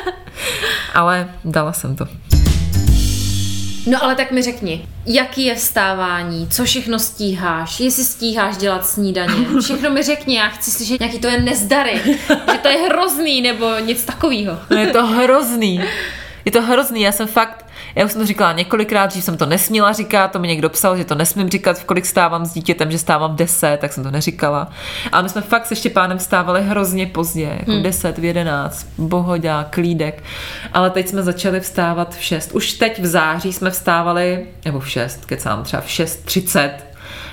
[0.94, 2.06] Ale dala jsem to.
[3.90, 9.32] No ale tak mi řekni, jaký je vstávání, co všechno stíháš, jestli stíháš dělat snídaně,
[9.62, 12.00] všechno mi řekni, já chci slyšet nějaký to je nezdary,
[12.52, 14.58] že to je hrozný nebo nic takového.
[14.70, 15.80] No je to hrozný.
[16.44, 19.46] Je to hrozný, já jsem fakt, já už jsem to říkala několikrát, že jsem to
[19.46, 22.90] nesměla říkat, to mi někdo psal, že to nesmím říkat, v kolik stávám s dítětem,
[22.90, 24.68] že stávám v 10, tak jsem to neříkala.
[25.12, 27.82] Ale my jsme fakt se Štěpánem stávali hrozně pozdě, jako hmm.
[27.82, 30.22] 10, v 11, bohodá, klídek.
[30.72, 32.52] Ale teď jsme začali vstávat v 6.
[32.52, 36.70] Už teď v září jsme vstávali, nebo v 6, kecám, třeba v 6.30,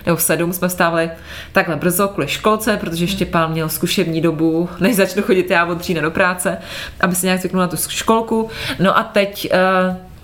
[0.05, 1.09] nebo v sedm jsme vstávali
[1.51, 6.01] takhle brzo kvůli školce, protože Štěpán měl zkušební dobu, než začnu chodit já od třína
[6.01, 6.57] do práce,
[6.99, 8.49] aby se nějak zvyknul na tu školku.
[8.79, 10.14] No a teď uh,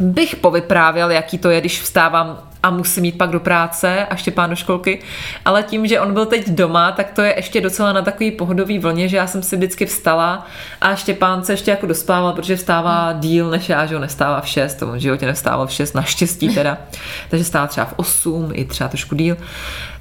[0.00, 4.50] bych povyprávěl, jaký to je, když vstávám a musím jít pak do práce a Štěpán
[4.50, 5.00] do školky,
[5.44, 8.78] ale tím, že on byl teď doma, tak to je ještě docela na takový pohodový
[8.78, 10.46] vlně, že já jsem si vždycky vstala
[10.80, 14.48] a Štěpán se ještě jako dospával, protože vstává díl než já, že on nestává v
[14.48, 16.78] 6, to on v životě nevstával v 6, naštěstí teda,
[17.30, 19.36] takže stává třeba v 8, i třeba trošku díl.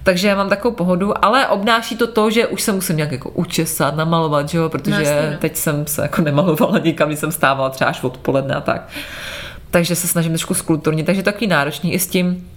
[0.04, 3.30] Takže já mám takovou pohodu, ale obnáší to to, že už se musím nějak jako
[3.30, 5.38] učesat, namalovat, že jo, protože No, no.
[5.38, 8.90] teď jsem se jako nemalovala nikam, když jsem stávala třeba až odpoledne a tak.
[9.72, 12.48] Takže se snažím trošku skulturně, takže takový náročný i s tím,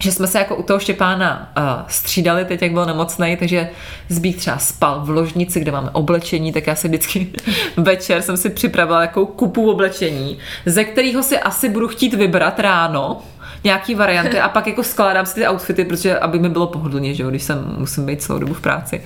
[0.00, 3.70] že jsme se jako u toho Štěpána uh, střídali teď, jak byl nemocný, takže
[4.08, 7.32] Zbík třeba spal v ložnici, kde máme oblečení, tak já si vždycky
[7.76, 13.22] večer jsem si připravila jako kupu oblečení, ze kterého si asi budu chtít vybrat ráno,
[13.66, 17.22] nějaký varianty a pak jako skládám si ty outfity, protože aby mi bylo pohodlně, že
[17.22, 19.02] jo, když jsem musím být celou dobu v práci.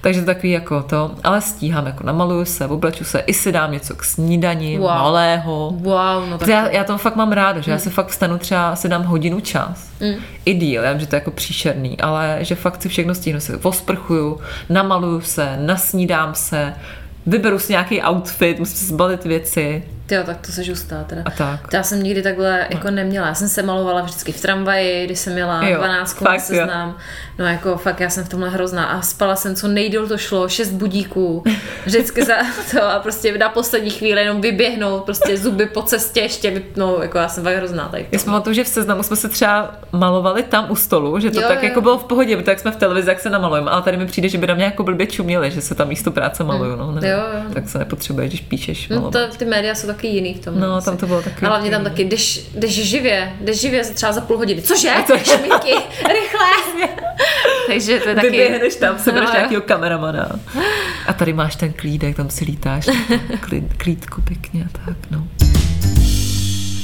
[0.00, 3.72] Takže to takový jako to, ale stíhám, jako namaluju se, obleču se, i si dám
[3.72, 4.88] něco k snídani, Wow.
[4.88, 5.70] malého.
[5.76, 8.76] Wow, no tak Já, já to fakt mám ráda, že já se fakt vstanu třeba,
[8.76, 9.88] si dám hodinu čas.
[10.00, 10.14] Mm.
[10.44, 13.40] I díl, já vím, že to je jako příšerný, ale že fakt si všechno stihnu,
[13.40, 16.74] se osprchuju, namaluju se, nasnídám se,
[17.26, 21.22] vyberu si nějaký outfit, musím si zbalit věci Tyjo, tak to se ustá teda.
[21.24, 21.68] a tak.
[21.68, 23.26] To já jsem nikdy takhle jako neměla.
[23.26, 26.96] Já jsem se malovala vždycky v tramvaji, když jsem měla Jo, 12 fakt, na seznam.
[27.38, 30.48] No jako fakt já jsem v tomhle hrozná a spala jsem co nejdýl to šlo,
[30.48, 31.44] šest budíků,
[31.86, 32.34] vždycky za
[32.70, 37.18] to a prostě na poslední chvíli jenom vyběhnout, prostě zuby po cestě ještě vypnou, jako
[37.18, 38.06] já jsem fakt hrozná tady.
[38.12, 41.40] Já si pamatuju, že v seznamu jsme se třeba malovali tam u stolu, že to
[41.40, 41.68] Jo, tak jo.
[41.68, 44.06] jako bylo v pohodě, protože jak jsme v televizi, jak se namalujeme, ale tady mi
[44.06, 46.92] přijde, že by na mě jako blbě čuměli, že se tam místo práce maluju, no,
[46.92, 47.10] nevím.
[47.10, 47.54] Jo, jo.
[47.54, 50.60] tak se nepotřebuješ, když píšeš No to, ty média jsou taky jiný v tom.
[50.60, 54.12] No, tam to bylo taky A hlavně tam taky, jdeš, jdeš živě, jdeš živě třeba
[54.12, 54.62] za půl hodiny.
[54.62, 54.92] Cože?
[55.06, 55.24] Cože?
[55.24, 55.74] Šminky,
[56.08, 56.86] rychle.
[57.66, 58.30] Takže to je taky...
[58.30, 60.28] Vyběhneš tam, sebereš No, nějakého kameramana.
[61.06, 62.86] A tady máš ten klídek, tam si lítáš.
[63.40, 65.28] Klid, klídku pěkně a tak, no.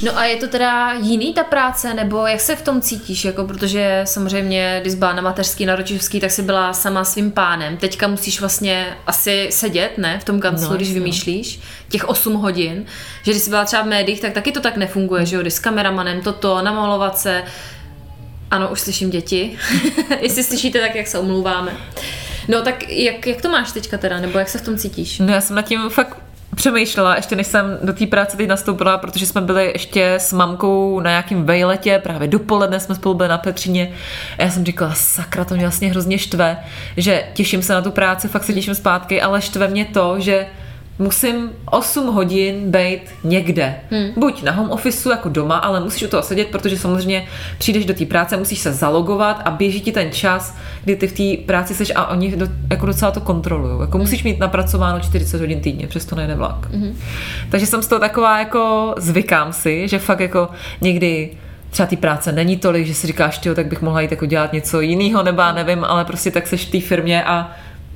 [0.03, 3.43] No a je to teda jiný ta práce, nebo jak se v tom cítíš, jako
[3.43, 7.77] protože samozřejmě, když byla na mateřský, na rodičovský, tak jsi byla sama svým pánem.
[7.77, 11.59] Teďka musíš vlastně asi sedět, ne, v tom kanclu, No, když vymýšlíš,
[11.89, 12.85] těch 8 hodin.
[13.23, 15.53] Že když jsi byla třeba v médiích, tak taky to tak nefunguje, že jo, když
[15.53, 17.43] s kameramanem toto, namalovat se.
[18.51, 19.57] Ano, už slyším děti.
[20.21, 21.71] Jestli slyšíte, tak jak se omlouváme.
[22.47, 25.19] No tak jak, jak to máš teďka teda, nebo jak se v tom cítíš?
[25.19, 26.17] No já jsem nad tím fakt
[26.59, 30.99] přemýšlela, ještě než jsem do té práce teď nastoupila, protože jsme byli ještě s mamkou
[30.99, 33.91] na nějakým vejletě, právě dopoledne jsme spolu byli na Petříně.
[34.37, 36.57] A já jsem říkala, sakra, to mě vlastně hrozně štve,
[36.97, 40.45] že těším se na tu práci, fakt se těším zpátky, ale štve mě to, že
[40.99, 43.75] musím 8 hodin být někde.
[43.91, 44.09] Hmm.
[44.17, 47.93] Buď na home officeu jako doma, ale musíš u toho sedět, protože samozřejmě přijdeš do
[47.93, 51.75] té práce, musíš se zalogovat a běží ti ten čas, kdy ty v té práci
[51.75, 53.81] seš a oni do, jako docela to kontrolují.
[53.81, 56.71] Jako musíš mít napracováno 40 hodin týdně, přesto nejde vlak.
[56.71, 56.97] Hmm.
[57.49, 60.49] Takže jsem z toho taková jako zvykám si, že fakt jako
[60.81, 61.29] někdy
[61.69, 64.53] třeba ty práce není tolik, že si říkáš, tyjo, tak bych mohla jít jako dělat
[64.53, 67.51] něco jiného, nebo já nevím, ale prostě tak seš v té firmě a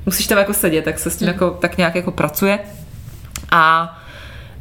[0.06, 2.58] musíš tam jako sedět, tak se s tím jako, tak nějak jako pracuje.
[3.54, 3.96] A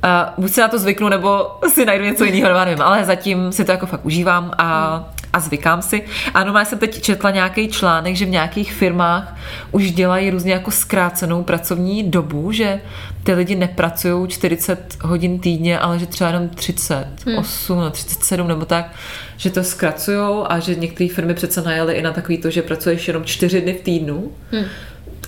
[0.04, 3.06] uh, buď si na to zvyknu, nebo si najdu něco jiného, nebo já nevím, ale
[3.06, 5.04] zatím si to jako fakt užívám a,
[5.34, 6.04] a zvykám si.
[6.34, 9.36] A normálně jsem teď četla nějaký článek, že v nějakých firmách
[9.72, 12.82] už dělají různě jako zkrácenou pracovní dobu, že
[13.24, 18.92] ty lidi nepracují 40 hodin týdně, ale že třeba jenom 38 no 37 nebo tak,
[19.38, 23.08] že to zkracujou a že některé firmy přece najeli i na takový to, že pracuješ
[23.08, 24.32] jenom 4 dny v týdnu.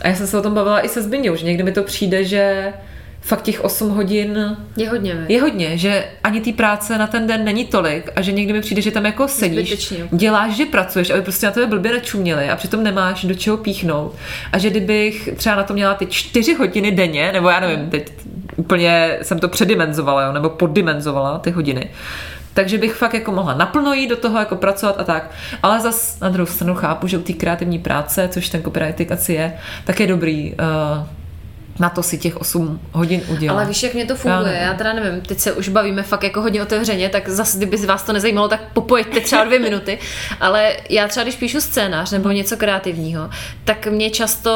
[0.02, 2.24] A já jsem se o tom bavila i se Zbyňou, že někdy mi to přijde,
[2.24, 2.74] že
[3.26, 5.34] fakt těch 8 hodin Je hodně, vy.
[5.34, 8.62] je hodně, že ani té práce na ten den není tolik a že někdy mi
[8.62, 10.08] přijde, že tam jako sedíš, Zbytečně.
[10.12, 14.16] děláš, že pracuješ, aby prostě na tebe blbě nečuměli a přitom nemáš do čeho píchnout.
[14.52, 18.12] A že kdybych třeba na to měla ty 4 hodiny denně, nebo já nevím, teď
[18.56, 21.90] úplně jsem to předimenzovala, jo, nebo poddimenzovala ty hodiny,
[22.54, 25.32] takže bych fakt jako mohla naplno jít do toho, jako pracovat a tak.
[25.64, 29.34] Ale zas na druhou stranu chápu, že u té kreativní práce, což ten copywriting asi
[29.34, 29.54] je,
[29.86, 31.08] tak je dobrý uh,
[31.80, 33.56] na to si těch 8 hodin udělat.
[33.56, 34.54] Ale víš, jak mě to funguje?
[34.54, 37.78] Já Já, teda nevím, teď se už bavíme fakt jako hodně otevřeně, tak zase, kdyby
[37.78, 40.00] vás to nezajímalo, tak popojďte třeba dvě minuty.
[40.40, 43.30] Ale já třeba, když píšu scénář nebo něco kreativního,
[43.64, 44.52] tak mě často,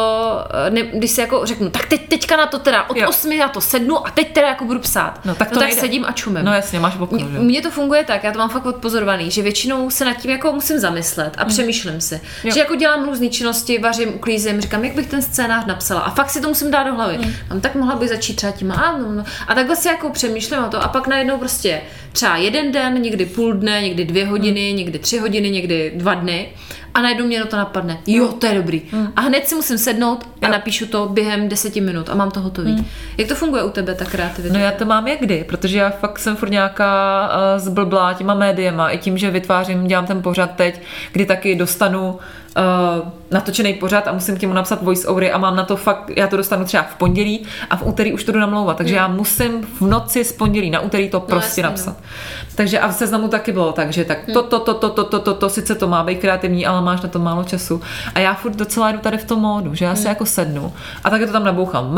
[0.70, 3.10] ne, když si jako řeknu, tak teď, teďka na to teda od Jo.
[3.10, 5.20] 8 na to sednu a teď teda jako budu psát.
[5.26, 5.82] No, tak to no, tak nejde.
[5.82, 6.46] sedím a čumem.
[6.46, 7.40] No jasně, máš že?
[7.40, 10.52] Mně to funguje tak, já to mám fakt odpozorovaný, že většinou se nad tím jako
[10.52, 12.22] musím zamyslet a přemýšlím si.
[12.44, 12.52] Jo.
[12.54, 16.02] Že jako dělám různé činnosti, vařím, uklízím, říkám, jak bych ten scénář napsala.
[16.02, 17.09] A fakt si to musím dát do hlavy.
[17.10, 17.26] Hlavy.
[17.26, 17.34] Hmm.
[17.50, 19.24] Tam tak mohla bych začít třeba tím a, no, no.
[19.48, 23.26] a takhle si jako přemýšlím o to a pak najednou prostě třeba jeden den, někdy
[23.26, 26.50] půl dne, někdy dvě hodiny, někdy tři hodiny, někdy dva dny
[26.94, 27.98] a najednou mě na to napadne.
[28.08, 28.82] Jo, to je dobrý.
[29.16, 30.52] A hned si musím sednout a Jo.
[30.52, 32.88] napíšu to během deseti minut a mám to hotový.
[33.18, 34.54] Jak to funguje u tebe, ta kreativita?
[34.54, 38.34] No já to mám jak kdy, protože já fakt jsem furt nějaká uh, zblblá těma
[38.34, 42.20] médiema i tím, že vytvářím, dělám ten pořad teď, kdy taky dostanu
[42.60, 46.12] uh, natočený pořad a musím k němu napsat voice overy a mám na to fakt,
[46.16, 49.08] já to dostanu třeba v pondělí a v úterý už to jdu namlouvat, takže já
[49.08, 51.70] musím v noci z pondělí na úterý to prostě jasně, no.
[51.70, 51.96] napsat.
[52.56, 55.20] Takže a v seznamu taky bylo tak, že tak to, to, to, to, to, to,
[55.20, 57.82] to, to, sice to má být kreativní, ale máš na to málo času.
[58.16, 61.10] A já furt docela jdu tady v tom módu, že já si jako sednu a
[61.10, 61.98] tak to tam nabouchám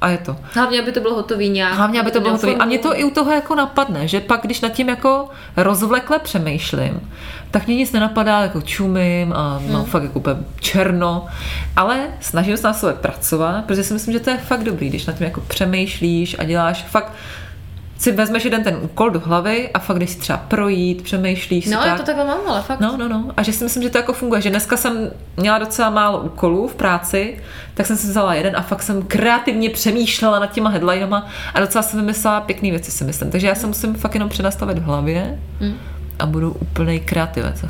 [0.00, 0.36] a je to.
[0.54, 1.74] Hlavně, aby to bylo hotový nějak.
[1.74, 2.64] Hlavně, aby to bylo mělo hotové.
[2.64, 6.18] A mě to i u toho jako napadne, že pak, když nad tím jako rozvlekle
[6.18, 7.10] přemýšlím,
[7.52, 9.84] tak mě nic nenapadá, jako čumím a mám Hmm.
[9.84, 11.26] fakt jako úplně černo,
[11.76, 15.06] ale snažím se na sobě pracovat, protože si myslím, že to je fakt dobrý, když
[15.06, 17.12] nad tím jako přemýšlíš a děláš fakt
[17.98, 21.70] si vezmeš jeden ten úkol do hlavy a fakt když si třeba projít, přemýšlíš si
[21.70, 21.86] No, tak.
[21.86, 22.80] já to takhle mám, ale fakt.
[22.80, 23.24] No, no, no.
[23.36, 24.40] A že si myslím, že to jako funguje.
[24.40, 27.38] Že dneska jsem měla docela málo úkolů v práci,
[27.74, 31.82] tak jsem si vzala jeden a fakt jsem kreativně přemýšlela nad těma headlinama a docela
[31.82, 33.30] jsem vymyslela pěkný věci, si myslím.
[33.30, 35.38] Takže já se musím fakt jenom přenastavit v hlavě
[36.22, 37.64] a budu úplný kreativec.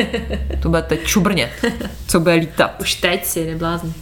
[0.60, 1.50] to bude teď čubrnět,
[2.06, 2.80] co bude lítat.
[2.80, 3.94] Už teď si neblázni.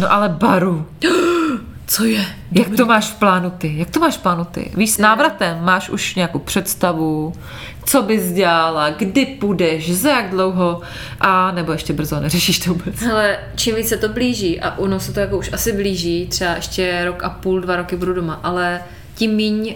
[0.00, 0.86] No ale baru,
[1.86, 2.26] Co je?
[2.52, 3.78] jak to máš v plánu ty?
[3.78, 4.70] Jak to máš v plánu ty?
[4.76, 7.32] Víš, s návratem máš už nějakou představu,
[7.84, 10.80] co bys dělala, kdy půjdeš, za jak dlouho
[11.20, 13.00] a nebo ještě brzo, neřešíš to vůbec.
[13.00, 16.50] Hele, čím víc se to blíží, a ono se to jako už asi blíží, třeba
[16.50, 18.82] ještě rok a půl, dva roky budu doma, ale
[19.14, 19.74] tím míň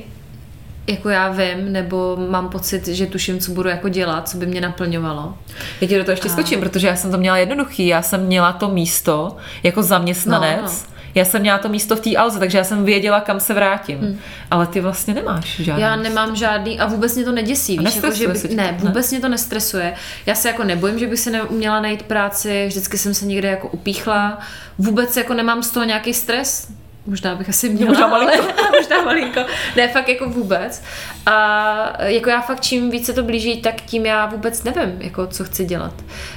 [0.86, 4.60] jako já vím, nebo mám pocit, že tuším, co budu jako dělat, co by mě
[4.60, 5.34] naplňovalo.
[5.80, 7.86] Já ti do toho ještě skočím, protože já jsem to měla jednoduchý.
[7.86, 10.62] Já jsem měla to místo jako zaměstnanec.
[10.62, 10.96] No, no.
[11.14, 13.98] Já jsem měla to místo v té Alze, takže já jsem věděla, kam se vrátím.
[13.98, 14.18] Hmm.
[14.50, 15.82] Ale ty vlastně nemáš žádný.
[15.82, 17.78] Já nemám žádný a vůbec mě to neděsí.
[17.78, 18.76] A Víš, jako, že by, se ne, ne?
[18.78, 19.94] vůbec mě to nestresuje.
[20.26, 23.68] Já se jako nebojím, že bych si neuměla najít práci, vždycky jsem se někde jako
[23.68, 24.38] upíchla.
[24.78, 26.68] Vůbec jako nemám z toho nějaký stres.
[27.06, 28.32] Možná bych asi měla, Možná malinko.
[28.42, 29.40] ale, možná malinko.
[29.76, 30.82] Ne, fakt jako vůbec.
[31.26, 35.44] A jako já fakt čím více to blíží, tak tím já vůbec nevím, jako co
[35.44, 35.92] chci dělat.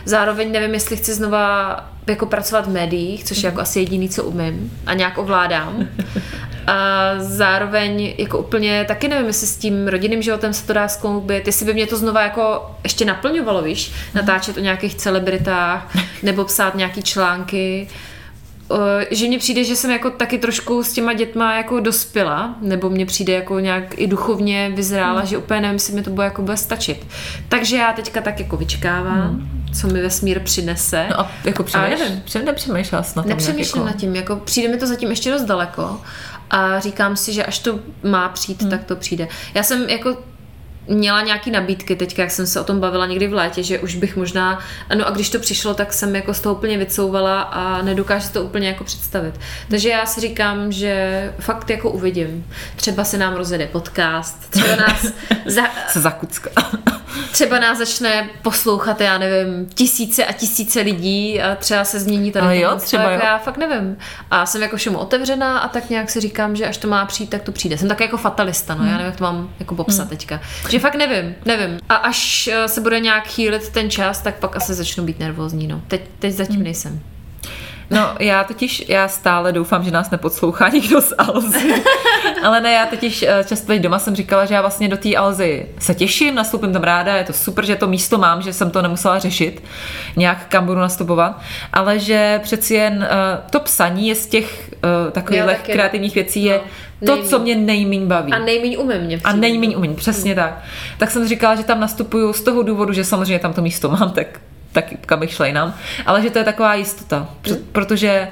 [0.05, 1.75] Zároveň nevím, jestli chci znova
[2.08, 5.88] jako pracovat v médiích, což je jako asi jediný, co umím a nějak ovládám.
[6.67, 6.73] A
[7.17, 11.65] zároveň jako úplně taky nevím, jestli s tím rodinným životem se to dá skloubit, jestli
[11.65, 17.03] by mě to znova jako ještě naplňovalo, víš, natáčet o nějakých celebritách nebo psát nějaký
[17.03, 17.88] články.
[18.69, 18.77] O,
[19.12, 23.05] že mně přijde, že jsem jako taky trošku s těma dětma jako dospěla, nebo mně
[23.05, 26.58] přijde jako nějak i duchovně vyzrála, že úplně nevím, jestli mi to bude jako bude
[26.58, 27.08] stačit.
[27.49, 29.49] Takže já teďka tak jako vyčkávám,
[29.82, 31.05] co mi vesmír přinese.
[31.10, 31.99] No a jako přemýšlíš?
[31.99, 32.21] nevím.
[32.25, 36.01] Přem, nepřemýšlela tom Nepřemýšlím nějak nad tím, jako přijde mi to zatím ještě dost daleko
[36.49, 38.71] a říkám si, že až to má přijít, hmm.
[38.71, 39.27] tak to přijde.
[39.53, 40.17] Já jsem jako
[40.89, 43.95] měla nějaký nabídky teďka, jak jsem se o tom bavila někdy v létě, že už
[43.95, 44.60] bych možná,
[44.95, 48.34] no a když to přišlo, tak jsem jako z toho úplně vycouvala a nedokážu si
[48.34, 49.39] to úplně jako představit.
[49.69, 52.45] Takže já si říkám, že fakt jako uvidím.
[52.75, 55.06] Třeba se nám rozjede podcast, třeba nás,
[55.45, 56.49] za, Se zakucka.
[57.32, 62.45] třeba nás začne poslouchat, já nevím, tisíce a tisíce lidí a třeba se změní tady
[62.45, 63.19] Ale jo, třeba jo.
[63.23, 63.97] já fakt nevím.
[64.32, 67.30] A jsem jako všemu otevřená a tak nějak si říkám, že až to má přijít,
[67.30, 67.78] tak to přijde.
[67.78, 70.10] Jsem tak jako fatalista, no, já nevím, jak to mám jako popsat Hmm.
[70.10, 70.41] teďka.
[70.69, 71.79] Že fakt nevím, nevím.
[71.89, 75.67] A až eh, se bude nějak chýlit ten čas, tak pak asi začnu být nervózní,
[75.67, 75.81] no.
[75.87, 76.37] Teď, teď Hmm.
[76.37, 76.99] zatím nejsem.
[77.91, 81.84] No, já totiž, já stále doufám, že nás nepodslouchá nikdo z Alzy.
[82.43, 85.15] Ale ne, já totiž eh, často teď doma jsem říkala, že já vlastně do té
[85.15, 88.71] Alzy se těším, nastoupím tam ráda, je to super, že to místo mám, že jsem
[88.71, 89.63] to nemusela řešit,
[90.15, 91.39] nějak kam budu nastupovat,
[91.73, 94.71] ale že přeci jen uh, to psaní je z těch
[95.06, 95.71] uh, takových taky.
[95.71, 96.62] kreativních věcí je
[97.02, 97.30] No, to, nejmíň.
[97.30, 98.34] co mě nejmíň baví.
[98.34, 100.58] A nejméně umím mě A nejméně umím, přesně tak.
[100.97, 104.12] Tak jsem říkala, že tam nastupuju z toho důvodu, že samozřejmě tam to místo mám,
[104.12, 104.39] tak,
[104.71, 105.73] tak kam bych šla jinam.
[106.05, 108.27] Ale že to je taková jistota, Pr- protože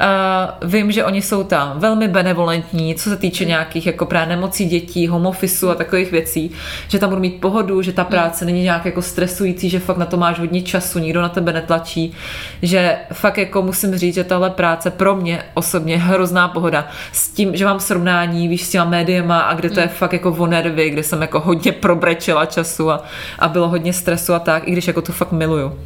[0.00, 4.64] Uh, vím, že oni jsou tam velmi benevolentní, co se týče nějakých jako právě nemocí
[4.64, 6.50] dětí, home officeu a takových věcí,
[6.88, 10.06] že tam budu mít pohodu, že ta práce není nějak jako stresující, že fakt na
[10.06, 12.14] to máš hodně času, nikdo na tebe netlačí,
[12.62, 17.28] že fakt jako musím říct, že tahle práce pro mě osobně je hrozná pohoda s
[17.28, 20.46] tím, že mám srovnání, víš, s těma médiema a kde to je fakt jako o
[20.46, 23.02] nervy, kde jsem jako hodně probrečela času a,
[23.38, 25.78] a bylo hodně stresu a tak, i když jako to fakt miluju.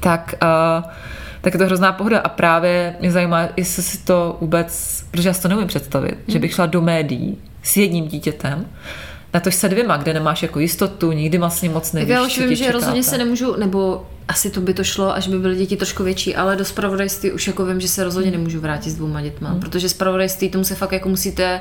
[0.00, 0.90] Tak uh,
[1.46, 5.32] tak je to hrozná pohoda a právě mě zajímá, jestli si to vůbec, protože já
[5.32, 8.66] si to neumím představit, že bych šla do médií s jedním dítětem,
[9.34, 12.38] Na to se dvěma, kde nemáš jako jistotu, nikdy vlastně moc Tak nevíš, já už
[12.38, 13.10] vím, že čeká, rozhodně tak.
[13.10, 16.56] se nemůžu, nebo asi to by to šlo, až by byly děti trošku větší, ale
[16.56, 19.60] do spravodajství už jako vím, že se rozhodně nemůžu vrátit s dvouma dětma, Hmm.
[19.60, 21.60] protože spravodajství tomu se fakt jako musíte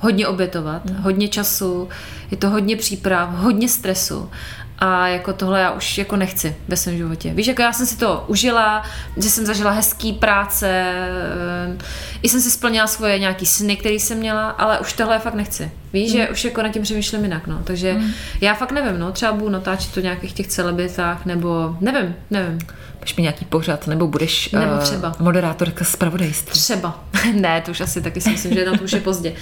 [0.00, 1.02] hodně obětovat, Hmm.
[1.02, 1.88] hodně času,
[2.30, 4.30] je to hodně příprav, hodně stresu
[4.78, 7.30] a jako tohle já už jako nechci ve svém životě.
[7.34, 8.82] Víš, jako já jsem si to užila,
[9.16, 11.78] že jsem zažila hezký práce, eh,
[12.22, 15.70] i jsem si splnila svoje nějaký sny, které jsem měla, ale už tohle fakt nechci.
[15.92, 16.20] Víš, Hmm.
[16.22, 17.60] že už jako nad tím přemýšlím jinak, no.
[17.64, 17.96] Takže
[18.40, 19.12] já fakt nevím, no.
[19.12, 22.58] Třeba budu natáčet to nějakých těch celebritách, nebo nevím, nevím.
[23.04, 25.16] Budeš mít nějaký pořad, nebo budeš Nebo eh, třeba.
[25.18, 26.52] moderátorka zpravodajství.
[26.52, 27.04] Třeba.
[27.34, 29.32] ne, to už asi taky si myslím, že na to už je pozdě.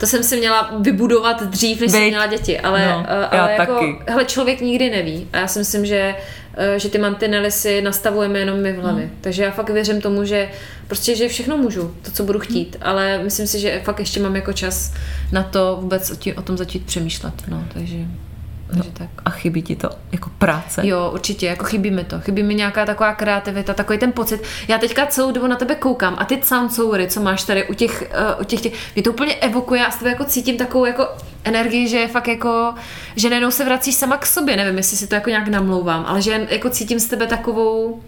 [0.00, 2.08] To jsem si měla vybudovat dřív, než jsem Veď.
[2.10, 3.98] měla děti, ale, No, já ale jako, taky.
[4.08, 5.28] hele, člověk nikdy neví.
[5.32, 6.14] A já si myslím, že
[6.56, 9.04] eh, že ty mantinely si nastavujeme jenom my v hlavě.
[9.04, 9.14] Hmm.
[9.20, 10.48] Takže já fakt věřím tomu, že
[10.86, 14.36] prostě, že všechno můžu, to, co budu chtít, ale myslím si, že fakt ještě mám
[14.36, 14.94] jako čas
[15.32, 17.34] na to vůbec o, tí, o tom začít přemýšlet.
[17.48, 17.96] No, takže,
[18.74, 19.08] takže tak.
[19.24, 20.86] A chybí ti to jako práce?
[20.86, 22.20] Jo, určitě, jako chybí mi to.
[22.20, 24.42] Chybí mi nějaká taková kreativita, takový ten pocit.
[24.68, 28.10] Já teďka celou dobu na tebe koukám a ty soundsoury, co máš tady u těch,
[28.34, 31.08] uh, u těch, těch mě to úplně evokuje a z tebe jako cítím takovou jako
[31.44, 32.74] energii, že je fakt jako,
[33.16, 36.22] že najednou se vracíš sama k sobě, nevím, jestli si to jako nějak namlouvám, ale
[36.22, 38.02] že jako cítím z tebe takovou,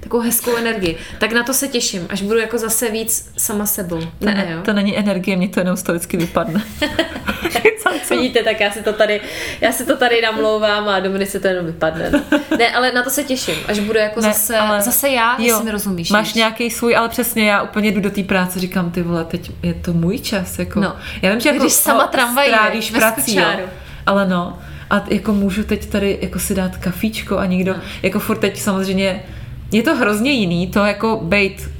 [0.00, 0.96] takovou hezkou energii.
[1.18, 4.00] Tak na to se těším, až budu jako zase víc sama sebou.
[4.00, 4.58] To, Ne, ne, jo?
[4.62, 6.62] to není energie, mě to jenom vždycky vypadne.
[8.10, 9.20] Vidíte, tak já si to tady,
[9.60, 12.10] já si to tady namlouvám a Dominice to jenom vypadne.
[12.10, 12.20] No.
[12.58, 15.64] Ne, ale na to se těším, až budu jako Ne, zase, ale- zase já, jestli
[15.64, 16.10] mi rozumíš.
[16.10, 19.50] Máš nějaký svůj, ale přesně já úplně jdu do té práce, říkám, ty vole, teď
[19.62, 20.58] je to můj čas.
[20.58, 20.80] Jako.
[20.80, 20.96] No.
[21.22, 23.44] Já vím, že jako Když sama ho tramvaj strávíš prací, jo,
[24.06, 24.58] ale no.
[24.90, 27.80] A jako můžu teď tady jako si dát kafíčko a nikdo, No.
[28.02, 29.22] jako furt teď samozřejmě,
[29.72, 31.70] je to hrozně jiný, to jako bejt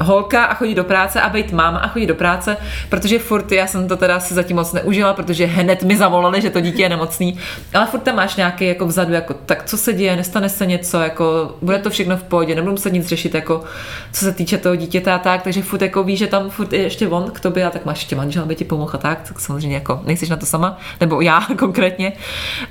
[0.00, 2.56] holka a chodit do práce a být máma a chodit do práce,
[2.88, 6.50] protože furt já jsem to teda si zatím moc neužila, protože hned mi zavolali, že
[6.50, 7.38] to dítě je nemocný,
[7.74, 11.00] ale furt tam máš nějaký jako vzadu, jako tak co se děje, nestane se něco,
[11.00, 13.64] jako bude to všechno v pohodě, nebudu muset nic řešit, jako
[14.12, 16.82] co se týče toho dítěte a tak, takže furt jako víš, že tam furt je
[16.82, 19.40] ještě on k tobě a tak máš ještě manžel, aby ti pomohl a tak, tak
[19.40, 22.12] samozřejmě jako nejsiš na to sama, nebo já konkrétně,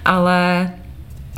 [0.06, 0.70] ale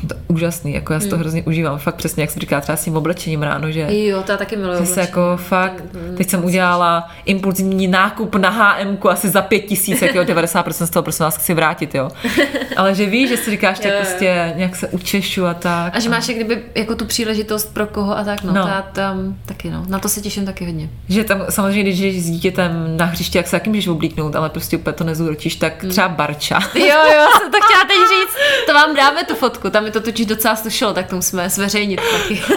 [0.06, 2.84] to úžasný, jako já si to hrozně užívám, fakt přesně, jak jsem říkala, třeba s
[2.84, 4.86] tím oblečením ráno, že Jo, to já taky miluju.
[4.86, 5.84] se jako fakt,
[6.18, 10.90] teď jsem udělala impulzivní nákup na HM asi za pět tisíc, jak jo, 90% z
[10.90, 12.10] toho prosím vás chci vrátit, jo.
[12.78, 15.96] Ale že víš, že si říkáš, tak Jo, prostě nějak se učešu a tak.
[15.96, 18.62] A že máš jak kdyby jako tu příležitost pro koho a tak, no, No.
[18.68, 19.86] já tam taky, no.
[19.90, 20.90] Na to se těším taky hodně.
[21.10, 24.50] Že tam samozřejmě, když jdeš s dítětem na hřiště, jak se taky můžeš oblíknout, ale
[24.50, 25.92] prostě úplně to nezúročíš, tak Hmm.
[25.92, 26.60] třeba barča.
[26.76, 28.36] Jo, jo, jsem to chtěla teď říct.
[28.68, 32.02] To vám dáme tu fotku, tam mi to totiž docela slušelo, tak to musíme zveřejnit
[32.12, 32.42] taky.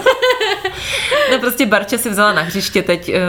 [1.33, 3.21] No prostě barča si vzala na hřiště teď, eh,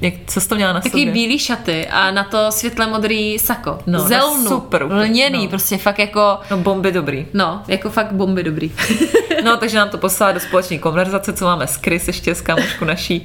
[0.00, 1.12] jak, co jsi to měla na Takový sobě?
[1.12, 3.78] bílý šaty a na to světle modrý sako.
[3.86, 5.48] No, Zelnu, super lněný, no.
[5.50, 7.26] prostě fakt jako, No bomby dobrý.
[7.34, 8.72] no, jako fakt bomby dobrý.
[9.44, 12.84] No, takže nám to poslala do společné konverzace, co máme s Chris, ještě s kámošku
[12.84, 13.22] naší.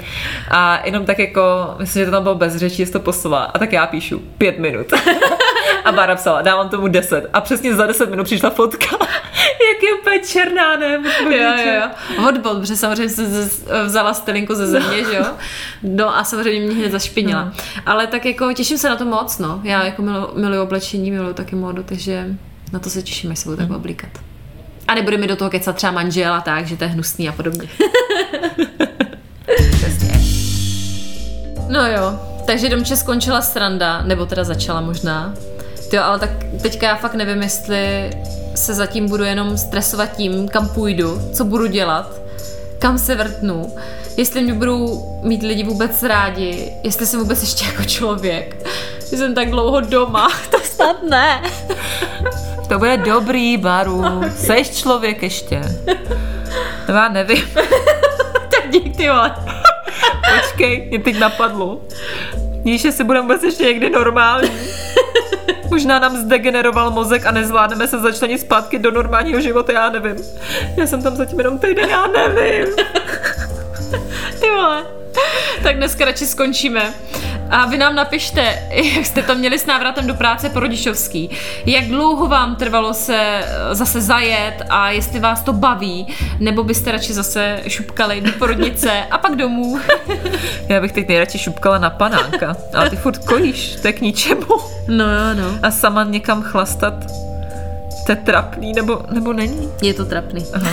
[0.52, 1.42] A jenom tak jako,
[1.80, 3.44] myslím, že to tam bylo bez řečí, jsi to poslala.
[3.44, 4.88] A tak já píšu pět minut.
[5.90, 7.30] A Bára psala, dávám tomu deset.
[7.34, 8.86] A přesně za deset minut přišla fotka,
[9.44, 11.00] jak je úplně černá, ne?
[11.24, 11.90] jo, jo, jo.
[12.24, 13.50] Vodbol, protože samozřejmě se
[13.86, 15.26] vzala stelinku ze země, že jo?
[15.84, 17.44] No a samozřejmě mě hned zašpinila.
[17.46, 17.52] No.
[17.86, 19.62] Ale tak jako těším se na to moc, no.
[19.64, 22.26] Já jako milu, miluji oblečení, miluji taky módu, takže
[22.74, 24.10] na to se těším, až se budu tak oblíkat.
[24.88, 27.32] A nebude mi do toho kecat třeba manžel a tak, že to je hnusný a
[27.32, 27.70] podobně.
[31.70, 35.34] no jo, takže domče skončila sranda, nebo teda začala možná.
[35.94, 36.30] Jo, ale tak
[36.62, 38.10] teďka já fakt nevím, jestli
[38.56, 42.12] se zatím budu jenom stresovat tím, kam půjdu, co budu dělat,
[42.80, 43.76] kam se vrtnu,
[44.18, 48.70] jestli mě budou mít lidi vůbec rádi, jestli jsem vůbec ještě jako člověk,
[49.10, 51.42] že jsem tak dlouho doma, to snad ne.
[52.70, 54.04] To bude dobrý, Baru.
[54.38, 55.62] Seš člověk ještě.
[56.90, 57.44] No, Já nevím.
[58.34, 59.36] tak dík, ty vole.
[60.36, 61.82] Počkej, mě teď napadlo.
[62.64, 64.52] Víš, jestli budeme vůbec ještě někdy normální.
[65.70, 70.16] Možná nám zdegeneroval mozek a nezvládneme se začlenit zpátky do normálního života, já nevím.
[70.78, 72.76] Já jsem tam zatím jenom týden, já nevím.
[74.40, 74.86] Ty vole.
[75.64, 76.94] Tak dneska radši skončíme.
[77.50, 78.60] A vy nám napište,
[78.96, 81.30] jak jste to měli s návratem do práce po rodičovský.
[81.66, 86.08] Jak dlouho vám trvalo se eh, zase zajet a jestli vás to baví,
[86.40, 89.80] nebo byste radši zase šupkali do porodnice a pak domů.
[90.68, 94.46] Já bych teď nejradši šupkala na panánka, ale ty furt kojíš, to je k ničemu.
[94.88, 95.60] No jo, no.
[95.64, 96.94] A sama někam chlastat,
[98.06, 99.72] to je trapný, nebo, nebo není?
[99.82, 100.46] Je to trapný.
[100.54, 100.70] Aha.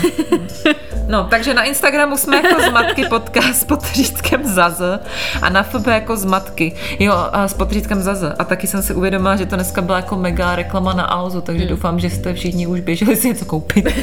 [1.08, 4.80] No, takže na Instagramu jsme jako zmatky podcast pod řídkem Zaz
[5.42, 6.72] a na FB jako zmatky.
[6.98, 8.22] Jo, a s podřídkem Zaz.
[8.38, 11.64] A taky jsem si uvědomila, že to dneska byla jako mega reklama na Alzu, takže
[11.64, 11.70] hmm.
[11.70, 13.86] doufám, že jste všichni už běželi si něco koupit.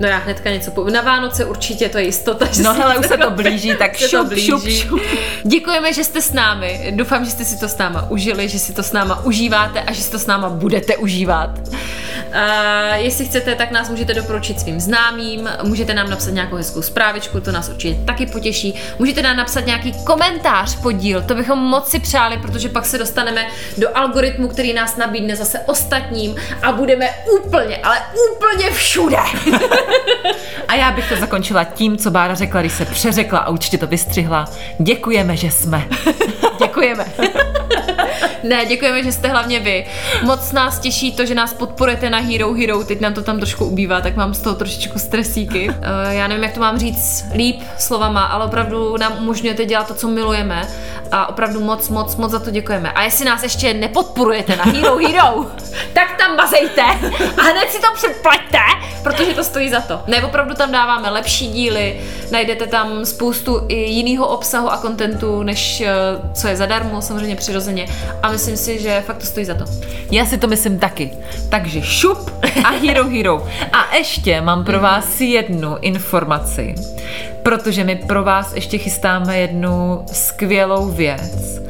[0.00, 0.94] No já hnedka něco povím.
[0.94, 2.46] Na Vánoce určitě to je jistota.
[2.52, 4.80] Že No hele, už se to blíží, tak Se to šup, šup, blíží.
[4.80, 5.00] šup.
[5.44, 6.92] Děkujeme, že jste s námi.
[6.96, 9.92] Doufám, že jste si to s náma užili, že si to s náma užíváte a
[9.92, 11.50] že si to s náma budete užívat.
[11.58, 15.19] Uh, jestli chcete, tak nás můžete doporučit svým známým,
[15.62, 18.74] můžete nám napsat nějakou hezkou zprávičku, to nás určitě taky potěší.
[18.98, 23.46] Můžete nám napsat nějaký komentář podíl, to bychom moc si přáli, protože pak se dostaneme
[23.78, 27.08] do algoritmu, který nás nabídne zase ostatním a budeme
[27.44, 27.98] úplně, ale
[28.32, 29.16] úplně všude.
[30.68, 33.86] A já bych to zakončila tím, co Bára řekla, když se přeřekla a určitě to
[33.86, 34.44] vystřihla.
[34.78, 35.88] Děkujeme, že jsme.
[36.58, 37.04] Děkujeme.
[38.42, 39.86] Ne, děkujeme, že jste hlavně vy.
[40.22, 43.64] Moc nás těší to, že nás podporujete na Hero Hero, teď nám to tam trošku
[43.64, 45.68] ubývá, tak mám z toho trošičku stresíky.
[45.68, 45.74] Uh,
[46.10, 50.08] já nevím, jak to mám říct líp slovama, ale opravdu nám umožňujete dělat to, co
[50.08, 50.68] milujeme
[51.12, 52.92] a opravdu moc, moc, moc za to děkujeme.
[52.92, 55.46] A jestli nás ještě nepodporujete na Hero Hero,
[55.92, 56.82] tak tam bazejte
[57.38, 58.58] a hned si to předplaťte,
[59.02, 60.02] protože to stojí za to.
[60.06, 65.80] Ne, opravdu tam dáváme lepší díly, najdete tam spoustu i jiného obsahu a kontentu, než
[65.80, 65.92] eh,
[66.34, 67.86] co je zadarmo, samozřejmě přirozeně.
[68.22, 69.64] A myslím si, že fakt to stojí za to.
[70.10, 71.10] Já si to myslím taky.
[71.48, 72.30] Takže šup
[72.64, 73.46] a hero hero.
[73.72, 76.74] A ještě mám pro vás jednu informaci,
[77.42, 81.60] protože my pro vás ještě chystáme jednu skvělou věc.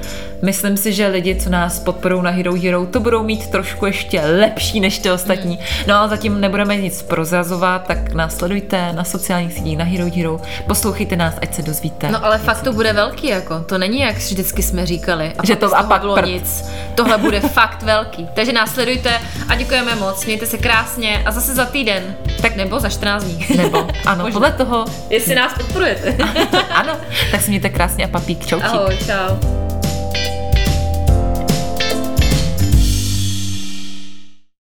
[0.43, 4.20] Myslím si, že lidi, co nás podporují na Hero Hero, to budou mít trošku ještě
[4.20, 5.59] lepší než ty ostatní.
[5.86, 10.41] No ale zatím nebudeme nic prozrazovat, tak nás sledujte na sociálních sítích, na Hero Hero,
[10.66, 12.09] poslouchejte nás, ať se dozvíte.
[12.11, 13.61] No ale fakt to bude velký, jako.
[13.61, 15.32] To není, jak vždycky jsme říkali.
[15.38, 16.26] A Že to- a pak bylo prd.
[16.26, 16.64] nic.
[16.95, 18.28] Tohle bude fakt velký.
[18.34, 19.11] Takže nás sledujte
[19.49, 20.26] a děkujeme moc.
[20.26, 22.16] Mějte se krásně a zase za týden.
[22.43, 23.47] Tak nebo za 14 dní.
[23.57, 24.41] Nebo, ano, Možná.
[24.41, 26.16] podle toho, Jestli nás podporujete.
[26.74, 26.97] ano,
[27.30, 28.61] tak si mějte krásně a papík, čau.
[28.62, 29.70] Ahoj, čau.